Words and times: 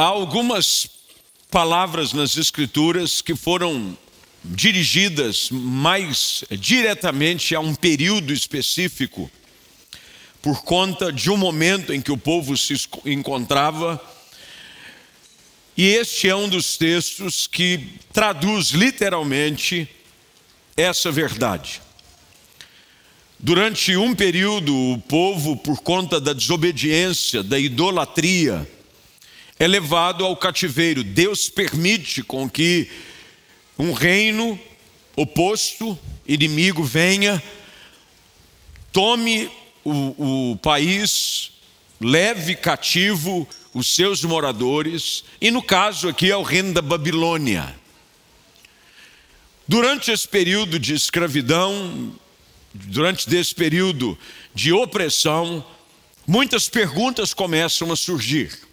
Há 0.00 0.04
algumas 0.04 0.88
palavras 1.50 2.14
nas 2.14 2.38
Escrituras 2.38 3.20
que 3.20 3.36
foram 3.36 3.94
dirigidas 4.42 5.50
mais 5.50 6.42
diretamente 6.52 7.54
a 7.54 7.60
um 7.60 7.74
período 7.74 8.32
específico, 8.32 9.30
por 10.40 10.62
conta 10.62 11.12
de 11.12 11.30
um 11.30 11.36
momento 11.36 11.92
em 11.92 12.00
que 12.00 12.10
o 12.10 12.16
povo 12.16 12.56
se 12.56 12.80
encontrava. 13.04 14.02
E 15.76 15.88
este 15.88 16.30
é 16.30 16.34
um 16.34 16.48
dos 16.48 16.78
textos 16.78 17.46
que 17.46 17.86
traduz 18.10 18.70
literalmente 18.70 19.86
essa 20.78 21.12
verdade. 21.12 21.82
Durante 23.38 23.94
um 23.98 24.14
período, 24.14 24.74
o 24.74 24.98
povo, 24.98 25.58
por 25.58 25.82
conta 25.82 26.18
da 26.18 26.32
desobediência, 26.32 27.42
da 27.42 27.58
idolatria, 27.58 28.66
é 29.60 29.66
levado 29.66 30.24
ao 30.24 30.34
cativeiro. 30.34 31.04
Deus 31.04 31.50
permite 31.50 32.22
com 32.22 32.48
que 32.48 32.90
um 33.78 33.92
reino 33.92 34.58
oposto, 35.14 35.98
inimigo, 36.26 36.82
venha, 36.82 37.42
tome 38.90 39.50
o, 39.84 40.52
o 40.52 40.56
país, 40.56 41.52
leve 42.00 42.54
cativo 42.54 43.46
os 43.74 43.94
seus 43.94 44.24
moradores, 44.24 45.24
e 45.38 45.50
no 45.50 45.62
caso 45.62 46.08
aqui 46.08 46.30
é 46.30 46.36
o 46.36 46.42
reino 46.42 46.72
da 46.72 46.80
Babilônia. 46.80 47.78
Durante 49.68 50.10
esse 50.10 50.26
período 50.26 50.78
de 50.78 50.94
escravidão, 50.94 52.18
durante 52.72 53.32
esse 53.36 53.54
período 53.54 54.18
de 54.54 54.72
opressão, 54.72 55.64
muitas 56.26 56.66
perguntas 56.66 57.34
começam 57.34 57.92
a 57.92 57.96
surgir. 57.96 58.69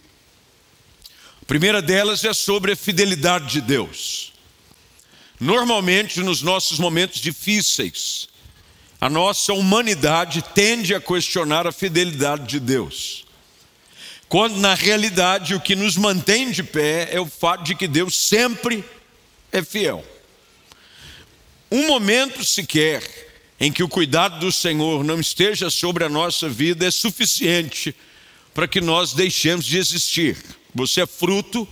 Primeira 1.47 1.81
delas 1.81 2.25
é 2.25 2.33
sobre 2.33 2.73
a 2.73 2.75
fidelidade 2.75 3.53
de 3.53 3.61
Deus. 3.61 4.33
Normalmente, 5.39 6.19
nos 6.19 6.41
nossos 6.41 6.77
momentos 6.77 7.21
difíceis, 7.21 8.27
a 8.99 9.09
nossa 9.09 9.53
humanidade 9.53 10.43
tende 10.53 10.93
a 10.93 10.99
questionar 10.99 11.65
a 11.65 11.71
fidelidade 11.71 12.47
de 12.47 12.59
Deus. 12.59 13.25
Quando 14.27 14.57
na 14.57 14.73
realidade 14.73 15.55
o 15.55 15.61
que 15.61 15.73
nos 15.73 15.95
mantém 15.95 16.51
de 16.51 16.63
pé 16.63 17.07
é 17.13 17.19
o 17.21 17.25
fato 17.25 17.63
de 17.63 17.75
que 17.75 17.87
Deus 17.87 18.13
sempre 18.13 18.83
é 19.49 19.63
fiel. 19.63 20.05
Um 21.71 21.87
momento 21.87 22.43
sequer 22.43 23.01
em 23.57 23.71
que 23.71 23.83
o 23.83 23.87
cuidado 23.87 24.39
do 24.39 24.51
Senhor 24.51 25.01
não 25.01 25.17
esteja 25.17 25.69
sobre 25.69 26.03
a 26.03 26.09
nossa 26.09 26.49
vida 26.49 26.85
é 26.85 26.91
suficiente 26.91 27.95
para 28.53 28.67
que 28.67 28.81
nós 28.81 29.13
deixemos 29.13 29.65
de 29.65 29.77
existir. 29.77 30.35
Você 30.77 31.01
é 31.01 31.07
fruto 31.07 31.67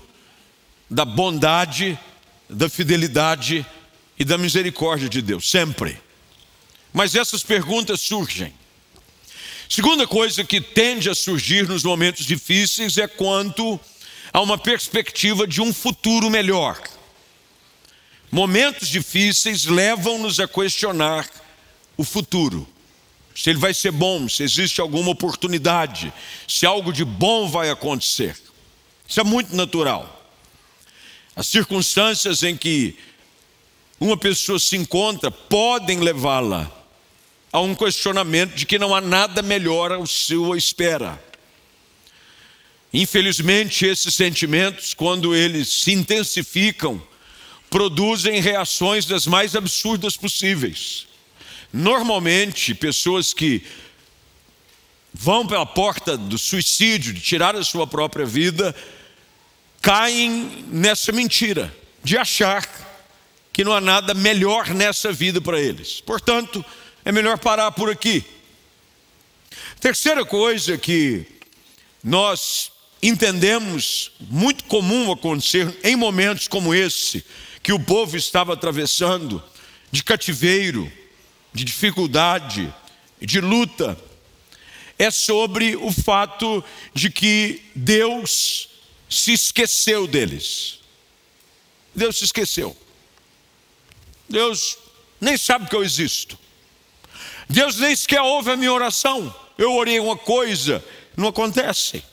da 0.90 1.06
bondade, 1.06 1.98
da 2.50 2.68
fidelidade 2.68 3.64
e 4.18 4.26
da 4.26 4.36
misericórdia 4.36 5.08
de 5.08 5.22
Deus, 5.22 5.48
sempre. 5.52 6.02
Mas 6.92 7.14
essas 7.14 7.44
perguntas 7.44 8.02
surgem. 8.02 8.52
Segunda 9.70 10.08
coisa 10.08 10.44
que 10.44 10.60
tende 10.60 11.08
a 11.08 11.14
surgir 11.14 11.68
nos 11.68 11.84
momentos 11.84 12.26
difíceis 12.26 12.98
é 12.98 13.08
quanto 13.08 13.80
a 14.34 14.42
uma 14.42 14.58
perspectiva 14.58 15.46
de 15.46 15.62
um 15.62 15.72
futuro 15.72 16.28
melhor. 16.28 16.82
Momentos 18.32 18.88
difíceis 18.88 19.66
levam-nos 19.66 20.40
a 20.40 20.48
questionar 20.48 21.30
o 21.96 22.04
futuro. 22.04 22.68
Se 23.36 23.52
ele 23.52 23.60
vai 23.60 23.74
ser 23.74 23.92
bom, 23.92 24.28
se 24.28 24.42
existe 24.42 24.82
alguma 24.82 25.12
oportunidade, 25.12 26.12
se 26.48 26.66
algo 26.66 26.92
de 26.92 27.06
bom 27.06 27.48
vai 27.48 27.70
acontecer. 27.70 28.45
Isso 29.08 29.20
é 29.20 29.24
muito 29.24 29.56
natural. 29.56 30.12
As 31.36 31.48
circunstâncias 31.48 32.44
em 32.44 32.56
que 32.56 32.98
uma 34.00 34.18
pessoa 34.18 34.60
se 34.60 34.76
encontra 34.76 35.30
podem 35.30 36.00
levá-la 36.00 36.72
a 37.52 37.60
um 37.62 37.74
questionamento 37.74 38.54
de 38.54 38.66
que 38.66 38.78
não 38.78 38.94
há 38.94 39.00
nada 39.00 39.42
melhor 39.42 39.92
ao 39.92 40.06
seu 40.06 40.56
espera. 40.56 41.22
Infelizmente, 42.94 43.86
esses 43.86 44.16
sentimentos, 44.16 44.94
quando 44.94 45.36
eles 45.36 45.68
se 45.70 45.92
intensificam, 45.92 47.02
produzem 47.70 48.40
reações 48.40 49.06
das 49.06 49.28
mais 49.28 49.56
absurdas 49.56 50.16
possíveis. 50.16 51.08
Normalmente, 51.74 52.74
pessoas 52.74 53.34
que 53.34 53.64
vão 55.14 55.46
pela 55.46 55.66
porta 55.66 56.18
do 56.18 56.38
suicídio, 56.38 57.14
de 57.14 57.22
tirar 57.22 57.56
a 57.56 57.64
sua 57.64 57.88
própria 57.88 58.26
vida, 58.26 58.76
caem 59.86 60.66
nessa 60.70 61.12
mentira 61.12 61.72
de 62.04 62.18
achar 62.18 62.68
que 63.54 63.64
não 63.64 63.72
há 63.72 63.80
nada 63.80 64.16
melhor 64.16 64.70
nessa 64.70 65.14
vida 65.14 65.40
para 65.40 65.62
eles. 65.62 66.02
Portanto, 66.02 66.66
é 67.06 67.12
melhor 67.12 67.38
parar 67.38 67.72
por 67.72 67.92
aqui. 67.92 68.26
Terceira 69.80 70.26
coisa 70.26 70.76
que 70.76 71.24
nós 72.04 72.72
entendemos 73.00 74.14
muito 74.22 74.64
comum 74.64 75.12
acontecer 75.12 75.72
em 75.84 75.96
momentos 75.96 76.48
como 76.48 76.74
esse, 76.74 77.24
que 77.62 77.72
o 77.72 77.80
povo 77.80 78.18
estava 78.18 78.54
atravessando, 78.54 79.44
de 79.92 80.04
cativeiro, 80.04 80.92
de 81.54 81.64
dificuldade, 81.64 82.74
de 83.22 83.40
luta, 83.40 83.96
é 84.98 85.12
sobre 85.12 85.76
o 85.76 85.92
fato 85.92 86.64
de 86.92 87.12
que 87.12 87.62
Deus 87.76 88.74
se 89.10 89.34
esqueceu 89.34 90.08
deles. 90.08 90.80
Deus 91.94 92.18
se 92.18 92.26
esqueceu. 92.26 92.76
Deus 94.28 94.78
nem 95.22 95.38
sabe 95.38 95.70
que 95.70 95.76
eu 95.76 95.84
existo. 95.84 96.38
Deus 97.50 97.78
nem 97.78 97.96
sequer 97.96 98.22
ouve 98.22 98.52
a 98.52 98.58
minha 98.58 98.74
oração. 98.74 99.34
Eu 99.58 99.74
orei 99.74 100.00
uma 100.00 100.18
coisa, 100.18 100.84
não 101.16 101.30
acontece. 101.30 102.04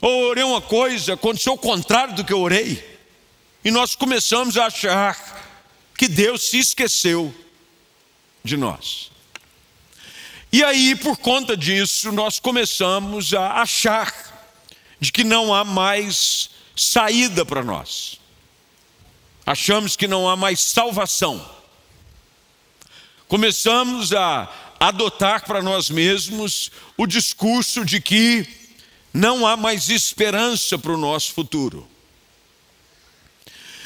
Ou 0.00 0.28
orei 0.28 0.44
uma 0.44 0.60
coisa, 0.60 1.14
aconteceu 1.14 1.54
o 1.54 1.58
contrário 1.58 2.14
do 2.14 2.24
que 2.24 2.32
eu 2.32 2.40
orei. 2.40 2.98
E 3.64 3.70
nós 3.70 3.94
começamos 3.94 4.56
a 4.56 4.66
achar 4.66 5.16
que 5.96 6.08
Deus 6.08 6.50
se 6.50 6.58
esqueceu 6.58 7.34
de 8.42 8.56
nós. 8.56 9.10
E 10.52 10.64
aí, 10.64 10.96
por 10.96 11.16
conta 11.16 11.56
disso, 11.56 12.10
nós 12.10 12.40
começamos 12.40 13.32
a 13.32 13.60
achar 13.62 14.29
de 15.00 15.10
que 15.10 15.24
não 15.24 15.52
há 15.52 15.64
mais 15.64 16.50
saída 16.76 17.44
para 17.44 17.64
nós. 17.64 18.20
Achamos 19.44 19.96
que 19.96 20.06
não 20.06 20.28
há 20.28 20.36
mais 20.36 20.60
salvação 20.60 21.58
começamos 23.30 24.12
a 24.12 24.52
adotar 24.80 25.46
para 25.46 25.62
nós 25.62 25.88
mesmos 25.88 26.72
o 26.96 27.06
discurso 27.06 27.84
de 27.84 28.00
que 28.00 28.44
não 29.14 29.46
há 29.46 29.56
mais 29.56 29.88
esperança 29.88 30.76
para 30.76 30.90
o 30.90 30.96
nosso 30.96 31.32
futuro. 31.32 31.86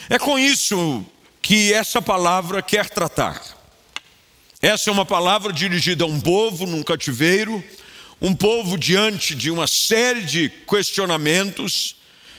É 0.08 0.18
com 0.18 0.38
isso 0.38 1.04
que 1.42 1.74
essa 1.74 2.00
palavra 2.00 2.62
quer 2.62 2.88
tratar. 2.88 3.38
Essa 4.62 4.88
é 4.88 4.92
uma 4.94 5.04
palavra 5.04 5.52
dirigida 5.52 6.04
a 6.04 6.06
um 6.06 6.18
povo 6.18 6.64
num 6.64 6.82
cativeiro, 6.82 7.62
um 8.24 8.34
povo 8.34 8.78
diante 8.78 9.34
de 9.34 9.50
uma 9.50 9.66
série 9.66 10.22
de 10.22 10.48
questionamentos, 10.48 11.96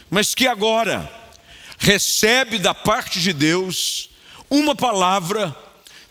mas 0.10 0.34
que 0.34 0.48
agora 0.48 1.08
recebe 1.78 2.58
da 2.58 2.74
parte 2.74 3.20
de 3.20 3.32
Deus 3.32 4.10
uma 4.50 4.76
palavra 4.76 5.56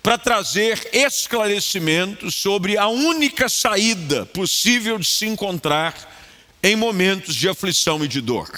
para 0.00 0.16
trazer 0.16 0.90
esclarecimento 0.92 2.30
sobre 2.30 2.78
a 2.78 2.86
única 2.86 3.48
saída 3.48 4.24
possível 4.26 4.96
de 4.96 5.08
se 5.08 5.26
encontrar 5.26 5.92
em 6.62 6.76
momentos 6.76 7.34
de 7.34 7.48
aflição 7.48 8.04
e 8.04 8.06
de 8.06 8.20
dor. 8.20 8.48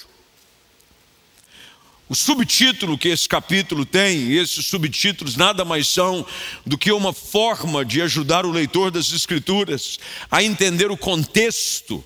O 2.08 2.14
subtítulo 2.14 2.96
que 2.96 3.08
esse 3.08 3.28
capítulo 3.28 3.84
tem, 3.84 4.32
esses 4.32 4.66
subtítulos 4.66 5.34
nada 5.34 5.64
mais 5.64 5.88
são 5.88 6.24
do 6.64 6.78
que 6.78 6.92
uma 6.92 7.12
forma 7.12 7.84
de 7.84 8.00
ajudar 8.00 8.46
o 8.46 8.52
leitor 8.52 8.92
das 8.92 9.10
Escrituras 9.10 9.98
a 10.30 10.40
entender 10.40 10.88
o 10.88 10.96
contexto 10.96 12.04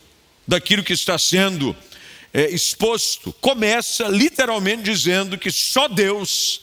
daquilo 0.48 0.82
que 0.82 0.94
está 0.94 1.18
sendo 1.18 1.76
é, 2.32 2.48
exposto. 2.48 3.30
Começa 3.42 4.08
literalmente 4.08 4.84
dizendo 4.84 5.36
que 5.36 5.50
só 5.50 5.86
Deus 5.86 6.62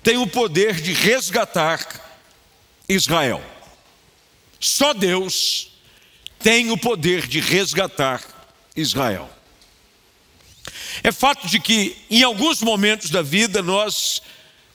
tem 0.00 0.16
o 0.16 0.26
poder 0.26 0.80
de 0.80 0.92
resgatar 0.92 2.20
Israel. 2.88 3.42
Só 4.60 4.94
Deus 4.94 5.72
tem 6.38 6.70
o 6.70 6.78
poder 6.78 7.26
de 7.26 7.40
resgatar 7.40 8.22
Israel. 8.76 9.28
É 11.02 11.12
fato 11.12 11.46
de 11.46 11.60
que 11.60 11.96
em 12.10 12.22
alguns 12.22 12.62
momentos 12.62 13.10
da 13.10 13.22
vida 13.22 13.62
nós 13.62 14.22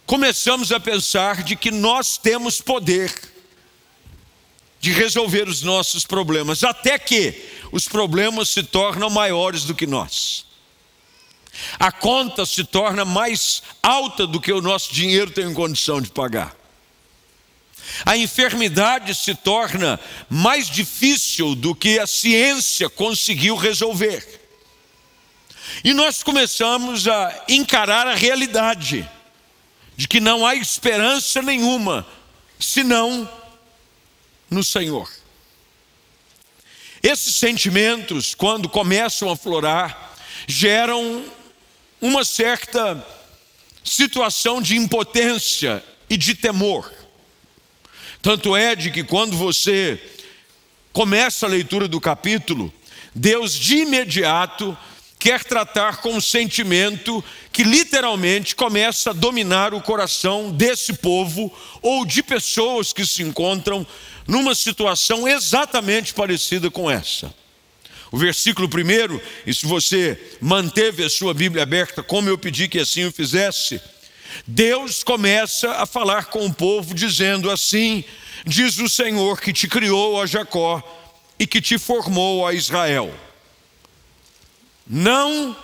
começamos 0.05 0.71
a 0.71 0.79
pensar 0.79 1.43
de 1.43 1.55
que 1.55 1.71
nós 1.71 2.17
temos 2.17 2.61
poder 2.61 3.13
de 4.79 4.91
resolver 4.91 5.47
os 5.47 5.61
nossos 5.61 6.05
problemas, 6.05 6.61
até 6.61 6.99
que 6.99 7.41
os 7.71 7.87
problemas 7.87 8.49
se 8.49 8.63
tornam 8.63 9.09
maiores 9.09 9.63
do 9.63 9.73
que 9.73 9.87
nós. 9.87 10.45
a 11.79 11.91
conta 11.91 12.45
se 12.45 12.63
torna 12.63 13.05
mais 13.05 13.61
alta 13.81 14.25
do 14.27 14.41
que 14.41 14.51
o 14.51 14.61
nosso 14.61 14.93
dinheiro 14.93 15.31
tem 15.31 15.53
condição 15.53 16.01
de 16.01 16.09
pagar. 16.09 16.53
A 18.05 18.17
enfermidade 18.17 19.13
se 19.13 19.35
torna 19.35 19.99
mais 20.29 20.69
difícil 20.69 21.55
do 21.55 21.75
que 21.75 21.99
a 21.99 22.07
ciência 22.07 22.89
conseguiu 22.89 23.55
resolver. 23.55 24.42
E 25.83 25.93
nós 25.93 26.23
começamos 26.23 27.07
a 27.07 27.45
encarar 27.47 28.07
a 28.07 28.15
realidade 28.15 29.09
de 29.95 30.07
que 30.07 30.19
não 30.19 30.45
há 30.45 30.55
esperança 30.55 31.41
nenhuma 31.41 32.05
senão 32.59 33.29
no 34.49 34.63
Senhor. 34.63 35.09
Esses 37.01 37.35
sentimentos, 37.35 38.33
quando 38.33 38.69
começam 38.69 39.29
a 39.29 39.35
florar, 39.35 40.15
geram 40.47 41.25
uma 42.01 42.23
certa 42.23 43.05
situação 43.83 44.61
de 44.61 44.77
impotência 44.77 45.83
e 46.09 46.15
de 46.15 46.35
temor. 46.35 46.91
Tanto 48.21 48.55
é 48.55 48.75
de 48.75 48.89
que 48.89 49.03
quando 49.03 49.35
você 49.35 50.01
começa 50.93 51.45
a 51.45 51.49
leitura 51.49 51.87
do 51.87 51.99
capítulo, 51.99 52.73
Deus 53.13 53.53
de 53.53 53.79
imediato 53.79 54.77
quer 55.23 55.41
tratar 55.45 56.01
com 56.01 56.15
um 56.15 56.19
sentimento 56.19 57.23
que 57.49 57.63
literalmente 57.63 58.53
começa 58.57 59.11
a 59.11 59.13
dominar 59.13 59.73
o 59.73 59.79
coração 59.79 60.51
desse 60.51 60.91
povo 60.91 61.49
ou 61.81 62.03
de 62.03 62.21
pessoas 62.21 62.91
que 62.91 63.05
se 63.05 63.23
encontram 63.23 63.87
numa 64.27 64.53
situação 64.53 65.25
exatamente 65.25 66.13
parecida 66.13 66.69
com 66.69 66.91
essa. 66.91 67.33
O 68.11 68.17
versículo 68.17 68.67
primeiro, 68.67 69.21
e 69.47 69.53
se 69.53 69.65
você 69.65 70.21
manteve 70.41 71.05
a 71.05 71.09
sua 71.09 71.33
Bíblia 71.33 71.63
aberta, 71.63 72.03
como 72.03 72.27
eu 72.27 72.37
pedi 72.37 72.67
que 72.67 72.79
assim 72.79 73.05
o 73.05 73.11
fizesse, 73.11 73.79
Deus 74.45 75.05
começa 75.05 75.71
a 75.75 75.85
falar 75.85 76.25
com 76.25 76.45
o 76.45 76.53
povo, 76.53 76.93
dizendo 76.93 77.49
assim: 77.49 78.03
Diz 78.45 78.77
o 78.77 78.89
Senhor 78.89 79.39
que 79.39 79.53
te 79.53 79.69
criou, 79.69 80.21
a 80.21 80.25
Jacó, 80.25 80.83
e 81.39 81.47
que 81.47 81.61
te 81.61 81.77
formou, 81.77 82.45
a 82.45 82.53
Israel. 82.53 83.17
Não 84.85 85.55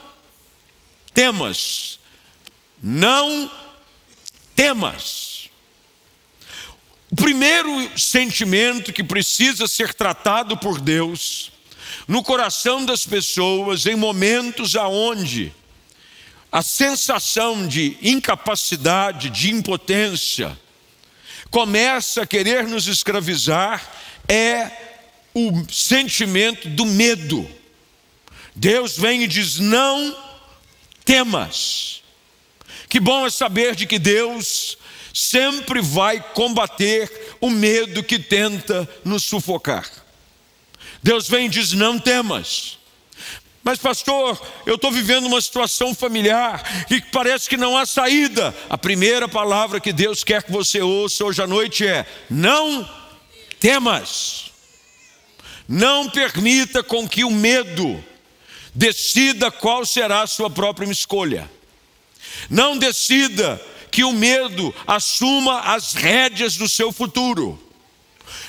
temas, 1.14 2.00
não 2.82 3.52
temas. 4.56 5.50
O 7.12 7.16
primeiro 7.16 8.00
sentimento 8.00 8.94
que 8.94 9.04
precisa 9.04 9.68
ser 9.68 9.94
tratado 9.94 10.56
por 10.58 10.80
Deus 10.80 11.52
no 12.08 12.24
coração 12.24 12.86
das 12.86 13.06
pessoas 13.06 13.86
em 13.86 13.96
momentos 13.96 14.76
aonde 14.76 15.54
a 16.52 16.62
sensação 16.62 17.68
de 17.68 17.98
incapacidade, 18.02 19.30
de 19.30 19.52
impotência, 19.52 20.58
começa 21.52 22.24
a 22.24 22.28
querer 22.28 22.68
nos 22.68 22.88
escravizar, 22.88 23.88
é 24.28 24.72
o 25.34 25.64
sentimento 25.72 26.68
do 26.70 26.86
medo. 26.86 27.48
Deus 28.56 28.98
vem 28.98 29.24
e 29.24 29.28
diz: 29.28 29.60
não 29.60 30.16
temas. 31.06 32.02
Que 32.88 33.00
bom 33.00 33.26
é 33.26 33.30
saber 33.30 33.76
de 33.76 33.86
que 33.86 34.00
Deus 34.00 34.78
sempre 35.14 35.82
vai 35.82 36.20
combater 36.34 37.38
o 37.42 37.50
medo 37.50 38.04
que 38.04 38.18
tenta 38.18 38.90
nos 39.04 39.24
sufocar. 39.24 39.90
Deus 41.02 41.28
vem 41.28 41.46
e 41.46 41.50
diz: 41.50 41.74
não 41.74 42.00
temas. 42.00 42.78
Mas, 43.64 43.78
pastor, 43.78 44.42
eu 44.66 44.76
estou 44.76 44.92
vivendo 44.92 45.28
uma 45.28 45.42
situação 45.42 45.94
familiar 45.94 46.86
e 46.90 47.02
parece 47.02 47.50
que 47.50 47.58
não 47.58 47.78
há 47.78 47.86
saída. 47.86 48.56
A 48.70 48.78
primeira 48.78 49.28
palavra 49.28 49.82
que 49.82 49.92
Deus 49.92 50.24
quer 50.24 50.44
que 50.44 50.52
você 50.52 50.82
ouça 50.82 51.26
hoje 51.26 51.42
à 51.42 51.48
noite 51.48 51.86
é: 51.86 52.06
não 52.30 52.90
temas. 53.60 54.52
Não 55.68 56.10
permita 56.10 56.82
com 56.82 57.08
que 57.08 57.24
o 57.24 57.30
medo 57.30 58.04
decida 58.74 59.52
qual 59.52 59.86
será 59.86 60.22
a 60.22 60.28
sua 60.28 60.50
própria 60.50 60.90
escolha. 60.92 61.50
Não 62.50 62.78
decida 62.78 63.62
que 63.92 64.04
o 64.04 64.12
medo 64.12 64.74
assuma 64.86 65.62
as 65.62 65.94
rédeas 65.94 66.56
do 66.56 66.70
seu 66.70 66.92
futuro. 66.92 67.62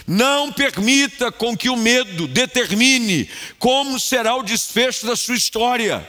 Não 0.06 0.52
permita 0.52 1.30
com 1.32 1.56
que 1.56 1.70
o 1.70 1.76
medo 1.76 2.26
determine 2.26 3.28
como 3.58 3.98
será 3.98 4.34
o 4.36 4.42
desfecho 4.42 5.06
da 5.06 5.16
sua 5.16 5.36
história. 5.36 6.06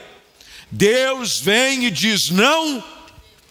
Deus 0.69 1.39
vem 1.39 1.85
e 1.85 1.91
diz: 1.91 2.29
não 2.29 2.83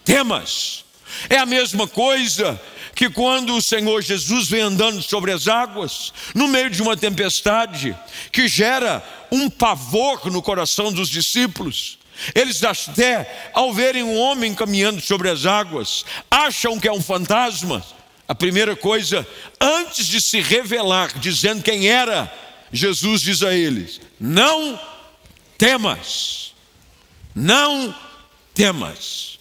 temas. 0.03 0.83
É 1.29 1.37
a 1.37 1.45
mesma 1.45 1.87
coisa 1.87 2.59
que 3.01 3.09
quando 3.09 3.55
o 3.55 3.61
Senhor 3.63 4.03
Jesus 4.03 4.47
vem 4.47 4.61
andando 4.61 5.01
sobre 5.01 5.31
as 5.31 5.47
águas, 5.47 6.13
no 6.35 6.47
meio 6.47 6.69
de 6.69 6.83
uma 6.83 6.95
tempestade, 6.95 7.97
que 8.31 8.47
gera 8.47 9.03
um 9.31 9.49
pavor 9.49 10.31
no 10.31 10.39
coração 10.39 10.93
dos 10.93 11.09
discípulos. 11.09 11.97
Eles 12.35 12.63
até, 12.63 13.49
ao 13.55 13.73
verem 13.73 14.03
um 14.03 14.15
homem 14.19 14.53
caminhando 14.53 15.01
sobre 15.01 15.31
as 15.31 15.47
águas, 15.47 16.05
acham 16.29 16.79
que 16.79 16.87
é 16.87 16.91
um 16.91 17.01
fantasma, 17.01 17.83
a 18.27 18.35
primeira 18.35 18.75
coisa, 18.75 19.27
antes 19.59 20.05
de 20.05 20.21
se 20.21 20.39
revelar, 20.39 21.17
dizendo 21.17 21.63
quem 21.63 21.87
era, 21.87 22.31
Jesus 22.71 23.23
diz 23.23 23.41
a 23.41 23.51
eles: 23.51 23.99
Não 24.19 24.79
temas, 25.57 26.53
não 27.33 27.95
temas. 28.53 29.39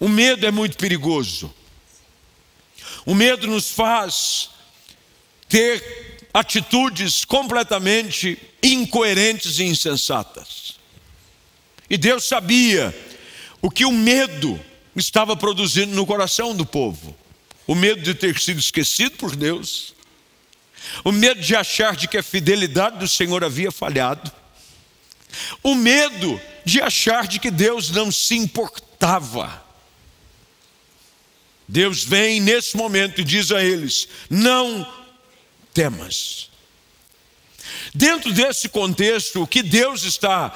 O 0.00 0.08
medo 0.08 0.44
é 0.44 0.50
muito 0.50 0.76
perigoso. 0.76 1.54
O 3.04 3.14
medo 3.14 3.46
nos 3.46 3.70
faz 3.70 4.50
ter 5.48 6.28
atitudes 6.32 7.24
completamente 7.24 8.38
incoerentes 8.62 9.58
e 9.58 9.64
insensatas. 9.64 10.76
E 11.90 11.98
Deus 11.98 12.24
sabia 12.24 12.96
o 13.60 13.70
que 13.70 13.84
o 13.84 13.92
medo 13.92 14.58
estava 14.96 15.36
produzindo 15.36 15.94
no 15.94 16.06
coração 16.06 16.54
do 16.54 16.64
povo 16.64 17.16
o 17.66 17.74
medo 17.74 18.02
de 18.02 18.14
ter 18.14 18.38
sido 18.38 18.58
esquecido 18.58 19.16
por 19.16 19.36
Deus, 19.36 19.94
o 21.04 21.12
medo 21.12 21.40
de 21.40 21.54
achar 21.54 21.96
de 21.96 22.08
que 22.08 22.18
a 22.18 22.22
fidelidade 22.22 22.98
do 22.98 23.08
Senhor 23.08 23.44
havia 23.44 23.70
falhado, 23.70 24.30
o 25.62 25.74
medo 25.74 26.40
de 26.64 26.80
achar 26.80 27.26
de 27.26 27.38
que 27.38 27.50
Deus 27.50 27.90
não 27.90 28.10
se 28.10 28.34
importava. 28.36 29.61
Deus 31.72 32.04
vem 32.04 32.38
nesse 32.38 32.76
momento 32.76 33.22
e 33.22 33.24
diz 33.24 33.50
a 33.50 33.64
eles: 33.64 34.06
não 34.28 34.86
temas. 35.72 36.50
Dentro 37.94 38.30
desse 38.30 38.68
contexto, 38.68 39.42
o 39.42 39.46
que 39.46 39.62
Deus 39.62 40.02
está 40.02 40.50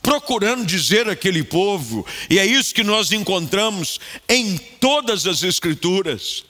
procurando 0.00 0.64
dizer 0.64 1.10
àquele 1.10 1.44
povo, 1.44 2.06
e 2.30 2.38
é 2.38 2.46
isso 2.46 2.74
que 2.74 2.82
nós 2.82 3.12
encontramos 3.12 4.00
em 4.26 4.56
todas 4.56 5.26
as 5.26 5.42
Escrituras, 5.42 6.42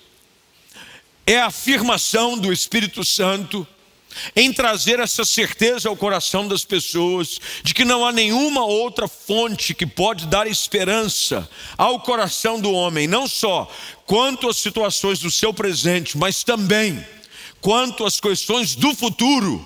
é 1.27 1.41
a 1.41 1.47
afirmação 1.47 2.39
do 2.39 2.53
Espírito 2.53 3.05
Santo 3.05 3.67
em 4.35 4.53
trazer 4.53 5.01
essa 5.01 5.25
certeza 5.25 5.89
ao 5.89 5.97
coração 5.97 6.47
das 6.47 6.65
pessoas 6.65 7.41
de 7.63 7.75
que 7.75 7.85
não 7.85 8.07
há 8.07 8.13
nenhuma 8.13 8.65
outra 8.65 9.09
fonte 9.09 9.75
que 9.75 9.87
pode 9.87 10.27
dar 10.27 10.47
esperança 10.47 11.49
ao 11.77 12.01
coração 12.01 12.61
do 12.61 12.73
homem, 12.73 13.07
não 13.07 13.27
só 13.27 13.71
quanto 14.07 14.49
às 14.49 14.59
situações 14.59 15.19
do 15.19 15.31
seu 15.31 15.53
presente, 15.53 16.17
mas 16.19 16.45
também 16.45 17.05
quanto 17.61 18.05
às 18.05 18.21
questões 18.21 18.75
do 18.75 18.95
futuro, 18.95 19.65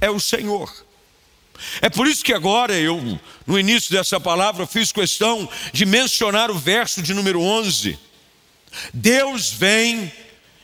é 0.00 0.08
o 0.08 0.20
Senhor. 0.20 0.72
É 1.80 1.88
por 1.88 2.06
isso 2.06 2.24
que 2.24 2.32
agora 2.32 2.74
eu, 2.74 3.18
no 3.46 3.58
início 3.58 3.90
dessa 3.90 4.18
palavra, 4.18 4.66
fiz 4.66 4.92
questão 4.92 5.48
de 5.72 5.84
mencionar 5.84 6.50
o 6.50 6.58
verso 6.58 7.02
de 7.02 7.12
número 7.12 7.40
11. 7.40 7.98
Deus 8.92 9.50
vem 9.50 10.10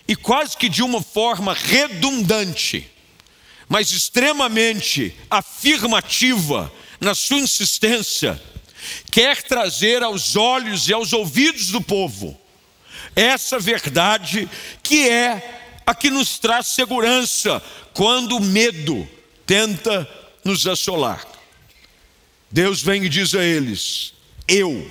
e 0.07 0.17
quase 0.17 0.57
que 0.57 0.69
de 0.69 0.83
uma 0.83 1.03
forma 1.03 1.53
redundante, 1.53 2.91
mas 3.69 3.91
extremamente 3.91 5.15
afirmativa 5.29 6.73
na 7.01 7.15
sua 7.15 7.39
insistência, 7.39 8.41
quer 9.11 9.43
trazer 9.43 10.03
aos 10.03 10.37
olhos 10.37 10.89
e 10.89 10.93
aos 10.93 11.13
ouvidos 11.13 11.69
do 11.71 11.81
povo 11.81 12.39
essa 13.19 13.59
verdade 13.59 14.49
que 14.81 15.09
é 15.09 15.81
a 15.85 15.93
que 15.93 16.09
nos 16.09 16.39
traz 16.39 16.69
segurança 16.69 17.61
quando 17.93 18.37
o 18.37 18.41
medo 18.41 19.09
tenta 19.45 20.09
nos 20.45 20.67
assolar. 20.67 21.27
Deus 22.49 22.81
vem 22.81 23.05
e 23.05 23.09
diz 23.09 23.35
a 23.35 23.43
eles: 23.43 24.15
Eu, 24.47 24.89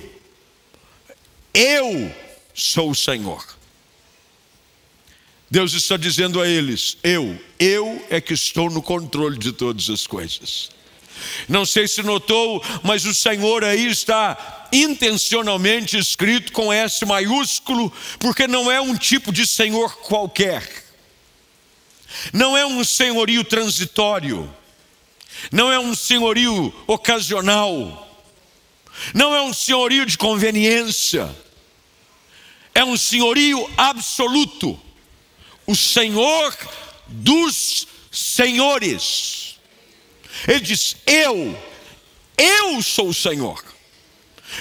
eu 1.54 2.14
sou 2.54 2.90
o 2.90 2.94
Senhor. 2.94 3.57
Deus 5.50 5.72
está 5.72 5.96
dizendo 5.96 6.40
a 6.40 6.48
eles: 6.48 6.96
Eu, 7.02 7.38
eu 7.58 8.04
é 8.10 8.20
que 8.20 8.34
estou 8.34 8.70
no 8.70 8.82
controle 8.82 9.38
de 9.38 9.52
todas 9.52 9.88
as 9.88 10.06
coisas. 10.06 10.70
Não 11.48 11.66
sei 11.66 11.88
se 11.88 12.02
notou, 12.02 12.62
mas 12.82 13.04
o 13.04 13.14
Senhor 13.14 13.64
aí 13.64 13.86
está 13.86 14.68
intencionalmente 14.72 15.96
escrito 15.96 16.52
com 16.52 16.72
S 16.72 17.04
maiúsculo, 17.04 17.92
porque 18.20 18.46
não 18.46 18.70
é 18.70 18.80
um 18.80 18.94
tipo 18.94 19.32
de 19.32 19.46
Senhor 19.46 19.96
qualquer. 19.98 20.86
Não 22.32 22.56
é 22.56 22.66
um 22.66 22.84
senhorio 22.84 23.42
transitório. 23.44 24.52
Não 25.52 25.72
é 25.72 25.78
um 25.78 25.94
senhorio 25.94 26.72
ocasional. 26.86 28.04
Não 29.14 29.34
é 29.34 29.42
um 29.42 29.54
senhorio 29.54 30.04
de 30.04 30.18
conveniência. 30.18 31.34
É 32.74 32.84
um 32.84 32.96
senhorio 32.96 33.68
absoluto. 33.76 34.80
O 35.68 35.76
Senhor 35.76 36.56
dos 37.06 37.86
senhores. 38.10 39.58
Ele 40.48 40.60
diz: 40.60 40.96
Eu, 41.06 41.54
eu 42.38 42.82
sou 42.82 43.10
o 43.10 43.14
Senhor. 43.14 43.62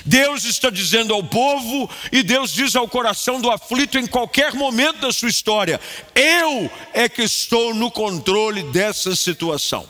Deus 0.06 0.44
está 0.44 0.70
dizendo 0.70 1.14
ao 1.14 1.24
povo 1.24 1.90
e 2.12 2.22
Deus 2.24 2.52
diz 2.52 2.76
ao 2.76 2.90
coração 2.90 3.40
do 3.40 3.50
aflito 3.50 3.98
em 3.98 4.06
qualquer 4.06 4.54
momento 4.54 5.00
da 5.00 5.14
sua 5.14 5.30
história: 5.30 5.80
Eu 6.14 6.70
é 6.94 7.08
que 7.08 7.22
estou 7.22 7.74
no 7.74 7.90
controle 7.90 8.64
dessa 8.64 9.16
situação. 9.16 9.90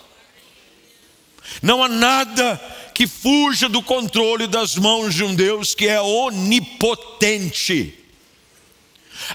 Não 1.63 1.83
há 1.83 1.89
nada 1.89 2.61
que 2.93 3.07
fuja 3.07 3.67
do 3.67 3.81
controle 3.81 4.45
das 4.45 4.75
mãos 4.75 5.15
de 5.15 5.23
um 5.23 5.33
Deus 5.33 5.73
que 5.73 5.87
é 5.87 5.99
onipotente. 5.99 7.96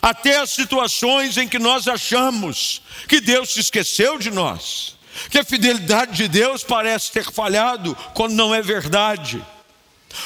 Até 0.03 0.39
as 0.39 0.51
situações 0.51 1.37
em 1.37 1.47
que 1.47 1.61
nós 1.61 1.87
achamos 1.87 2.83
que 3.07 3.21
Deus 3.21 3.55
se 3.55 3.61
esqueceu 3.61 4.19
de 4.19 4.33
nós, 4.33 4.97
que 5.31 5.39
a 5.39 5.45
fidelidade 5.45 6.17
de 6.17 6.27
Deus 6.27 6.65
parece 6.65 7.13
ter 7.13 7.31
falhado, 7.31 7.97
quando 8.13 8.33
não 8.33 8.53
é 8.53 8.61
verdade. 8.61 9.41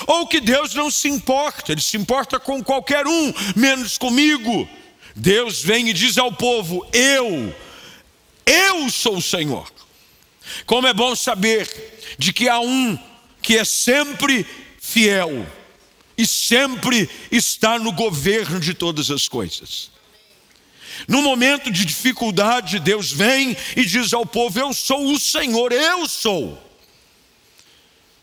Ou 0.06 0.26
que 0.26 0.40
Deus 0.40 0.74
não 0.74 0.90
se 0.90 1.08
importa, 1.08 1.72
Ele 1.72 1.82
se 1.82 1.98
importa 1.98 2.40
com 2.40 2.64
qualquer 2.64 3.06
um, 3.06 3.34
menos 3.54 3.98
comigo. 3.98 4.66
Deus 5.14 5.62
vem 5.62 5.90
e 5.90 5.92
diz 5.92 6.16
ao 6.16 6.32
povo: 6.32 6.86
Eu, 6.92 7.54
eu 8.46 8.88
sou 8.88 9.18
o 9.18 9.22
Senhor. 9.22 9.70
Como 10.64 10.86
é 10.86 10.94
bom 10.94 11.14
saber 11.14 11.68
de 12.18 12.32
que 12.32 12.48
há 12.48 12.58
um 12.60 12.98
que 13.42 13.58
é 13.58 13.64
sempre 13.64 14.46
fiel 14.80 15.46
e 16.16 16.26
sempre 16.26 17.08
está 17.30 17.78
no 17.78 17.92
governo 17.92 18.58
de 18.58 18.72
todas 18.74 19.10
as 19.10 19.28
coisas. 19.28 19.90
No 21.06 21.20
momento 21.20 21.70
de 21.70 21.84
dificuldade, 21.84 22.78
Deus 22.78 23.12
vem 23.12 23.56
e 23.76 23.84
diz 23.84 24.14
ao 24.14 24.24
povo: 24.24 24.58
Eu 24.58 24.72
sou 24.72 25.12
o 25.12 25.18
Senhor, 25.18 25.72
eu 25.72 26.08
sou. 26.08 26.62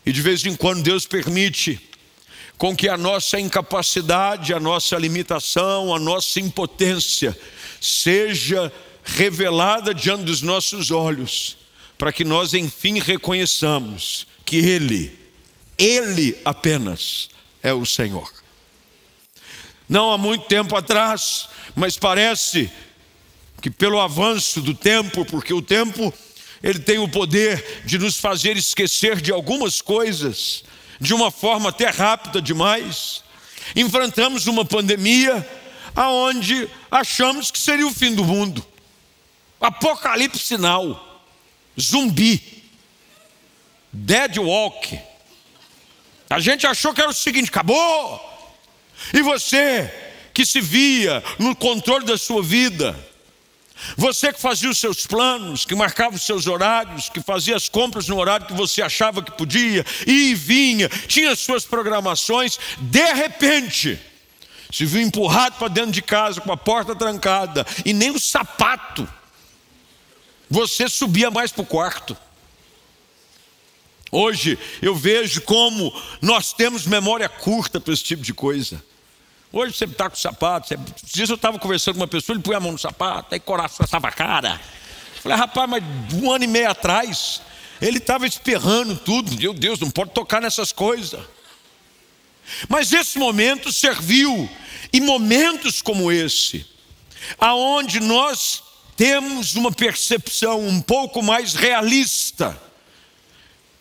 E 0.04 0.12
de 0.12 0.20
vez 0.20 0.44
em 0.44 0.56
quando 0.56 0.82
Deus 0.82 1.06
permite 1.06 1.80
com 2.58 2.74
que 2.74 2.88
a 2.88 2.96
nossa 2.96 3.38
incapacidade, 3.38 4.52
a 4.52 4.60
nossa 4.60 4.96
limitação, 4.96 5.94
a 5.94 5.98
nossa 5.98 6.40
impotência 6.40 7.36
seja 7.80 8.72
revelada 9.04 9.94
diante 9.94 10.24
dos 10.24 10.42
nossos 10.42 10.90
olhos, 10.90 11.56
para 11.96 12.12
que 12.12 12.24
nós 12.24 12.54
enfim 12.54 12.98
reconheçamos 12.98 14.26
que 14.44 14.56
Ele, 14.56 15.16
Ele 15.78 16.36
apenas 16.44 17.28
é 17.64 17.72
o 17.72 17.86
Senhor. 17.86 18.30
Não 19.88 20.12
há 20.12 20.18
muito 20.18 20.44
tempo 20.44 20.76
atrás, 20.76 21.48
mas 21.74 21.96
parece 21.96 22.70
que 23.60 23.70
pelo 23.70 24.00
avanço 24.00 24.60
do 24.60 24.74
tempo, 24.74 25.24
porque 25.24 25.52
o 25.52 25.62
tempo 25.62 26.12
ele 26.62 26.78
tem 26.78 26.98
o 26.98 27.08
poder 27.08 27.82
de 27.86 27.98
nos 27.98 28.18
fazer 28.18 28.56
esquecer 28.56 29.20
de 29.20 29.32
algumas 29.32 29.80
coisas, 29.80 30.62
de 31.00 31.14
uma 31.14 31.30
forma 31.30 31.70
até 31.70 31.88
rápida 31.88 32.40
demais. 32.40 33.24
Enfrentamos 33.74 34.46
uma 34.46 34.64
pandemia 34.64 35.46
aonde 35.96 36.68
achamos 36.90 37.50
que 37.50 37.58
seria 37.58 37.86
o 37.86 37.92
fim 37.92 38.14
do 38.14 38.24
mundo. 38.24 38.64
Apocalipse 39.58 40.40
sinal, 40.40 41.22
zumbi, 41.80 42.62
dead 43.90 44.36
walk. 44.36 44.98
A 46.34 46.40
gente 46.40 46.66
achou 46.66 46.92
que 46.92 47.00
era 47.00 47.10
o 47.10 47.14
seguinte: 47.14 47.48
acabou. 47.48 48.20
E 49.12 49.22
você 49.22 49.88
que 50.32 50.44
se 50.44 50.60
via 50.60 51.22
no 51.38 51.54
controle 51.54 52.04
da 52.04 52.18
sua 52.18 52.42
vida, 52.42 52.98
você 53.96 54.32
que 54.32 54.40
fazia 54.40 54.68
os 54.68 54.78
seus 54.78 55.06
planos, 55.06 55.64
que 55.64 55.76
marcava 55.76 56.16
os 56.16 56.22
seus 56.22 56.48
horários, 56.48 57.08
que 57.08 57.20
fazia 57.20 57.54
as 57.54 57.68
compras 57.68 58.08
no 58.08 58.18
horário 58.18 58.46
que 58.46 58.52
você 58.52 58.82
achava 58.82 59.22
que 59.22 59.30
podia, 59.30 59.86
e 60.08 60.34
vinha, 60.34 60.88
tinha 60.88 61.30
as 61.30 61.38
suas 61.38 61.64
programações, 61.64 62.58
de 62.78 63.12
repente, 63.12 63.96
se 64.72 64.84
viu 64.84 65.02
empurrado 65.02 65.54
para 65.54 65.68
dentro 65.68 65.92
de 65.92 66.02
casa 66.02 66.40
com 66.40 66.50
a 66.50 66.56
porta 66.56 66.96
trancada 66.96 67.64
e 67.84 67.92
nem 67.92 68.10
o 68.10 68.18
sapato, 68.18 69.08
você 70.50 70.88
subia 70.88 71.30
mais 71.30 71.52
para 71.52 71.62
o 71.62 71.66
quarto. 71.66 72.16
Hoje 74.14 74.56
eu 74.80 74.94
vejo 74.94 75.42
como 75.42 75.92
nós 76.22 76.52
temos 76.52 76.86
memória 76.86 77.28
curta 77.28 77.80
para 77.80 77.92
esse 77.92 78.04
tipo 78.04 78.22
de 78.22 78.32
coisa. 78.32 78.80
Hoje 79.50 79.76
você 79.76 79.86
está 79.86 80.08
com 80.08 80.14
sapato. 80.14 80.68
Você... 80.68 80.78
Dias 81.12 81.28
eu 81.28 81.34
estava 81.34 81.58
conversando 81.58 81.96
com 81.96 82.00
uma 82.00 82.06
pessoa, 82.06 82.36
ele 82.36 82.42
põe 82.42 82.54
a 82.54 82.60
mão 82.60 82.70
no 82.70 82.78
sapato, 82.78 83.34
aí 83.34 83.40
coração 83.40 83.84
a 83.90 84.12
cara. 84.12 84.60
Falei, 85.20 85.36
rapaz, 85.36 85.68
mas 85.68 85.82
um 86.14 86.30
ano 86.30 86.44
e 86.44 86.46
meio 86.46 86.70
atrás, 86.70 87.42
ele 87.82 87.98
estava 87.98 88.24
esperrando 88.24 88.94
tudo. 88.94 89.34
Meu 89.34 89.52
Deus, 89.52 89.80
não 89.80 89.90
pode 89.90 90.12
tocar 90.12 90.40
nessas 90.40 90.70
coisas. 90.70 91.20
Mas 92.68 92.92
esse 92.92 93.18
momento 93.18 93.72
serviu, 93.72 94.48
e 94.92 95.00
momentos 95.00 95.82
como 95.82 96.12
esse, 96.12 96.64
aonde 97.36 97.98
nós 97.98 98.62
temos 98.96 99.56
uma 99.56 99.72
percepção 99.72 100.64
um 100.64 100.80
pouco 100.80 101.20
mais 101.20 101.54
realista 101.54 102.62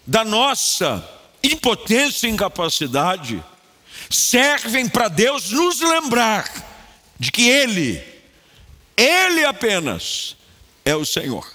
da 0.05 0.23
nossa 0.23 1.07
impotência 1.43 2.27
e 2.27 2.31
incapacidade, 2.31 3.43
servem 4.09 4.87
para 4.87 5.07
Deus 5.07 5.51
nos 5.51 5.81
lembrar 5.81 6.49
de 7.19 7.31
que 7.31 7.49
Ele, 7.49 8.03
Ele 8.95 9.45
apenas 9.45 10.35
é 10.85 10.95
o 10.95 11.05
Senhor. 11.05 11.51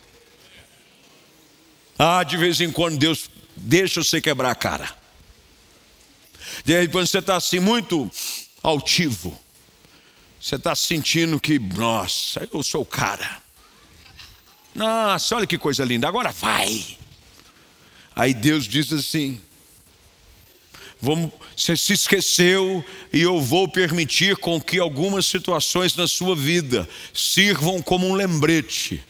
Ah, 1.98 2.22
de 2.22 2.36
vez 2.36 2.60
em 2.60 2.70
quando 2.70 2.98
Deus 2.98 3.28
deixa 3.56 4.02
você 4.02 4.20
quebrar 4.20 4.50
a 4.50 4.54
cara. 4.54 4.96
De 6.64 6.78
repente 6.78 7.10
você 7.10 7.18
está 7.18 7.36
assim 7.36 7.60
muito 7.60 8.10
altivo. 8.62 9.38
Você 10.40 10.54
está 10.54 10.74
sentindo 10.74 11.40
que, 11.40 11.58
nossa, 11.58 12.48
eu 12.52 12.62
sou 12.62 12.82
o 12.82 12.86
cara. 12.86 13.42
Nossa, 14.74 15.34
olha 15.34 15.46
que 15.46 15.58
coisa 15.58 15.84
linda, 15.84 16.06
agora 16.06 16.30
vai. 16.30 16.97
Aí 18.18 18.34
Deus 18.34 18.64
diz 18.64 18.92
assim: 18.92 19.40
Vamos, 21.00 21.30
você 21.56 21.76
se 21.76 21.92
esqueceu 21.92 22.84
e 23.12 23.20
eu 23.22 23.40
vou 23.40 23.68
permitir 23.68 24.36
com 24.38 24.60
que 24.60 24.80
algumas 24.80 25.24
situações 25.24 25.94
na 25.94 26.08
sua 26.08 26.34
vida 26.34 26.88
sirvam 27.14 27.80
como 27.80 28.08
um 28.08 28.14
lembrete 28.14 29.00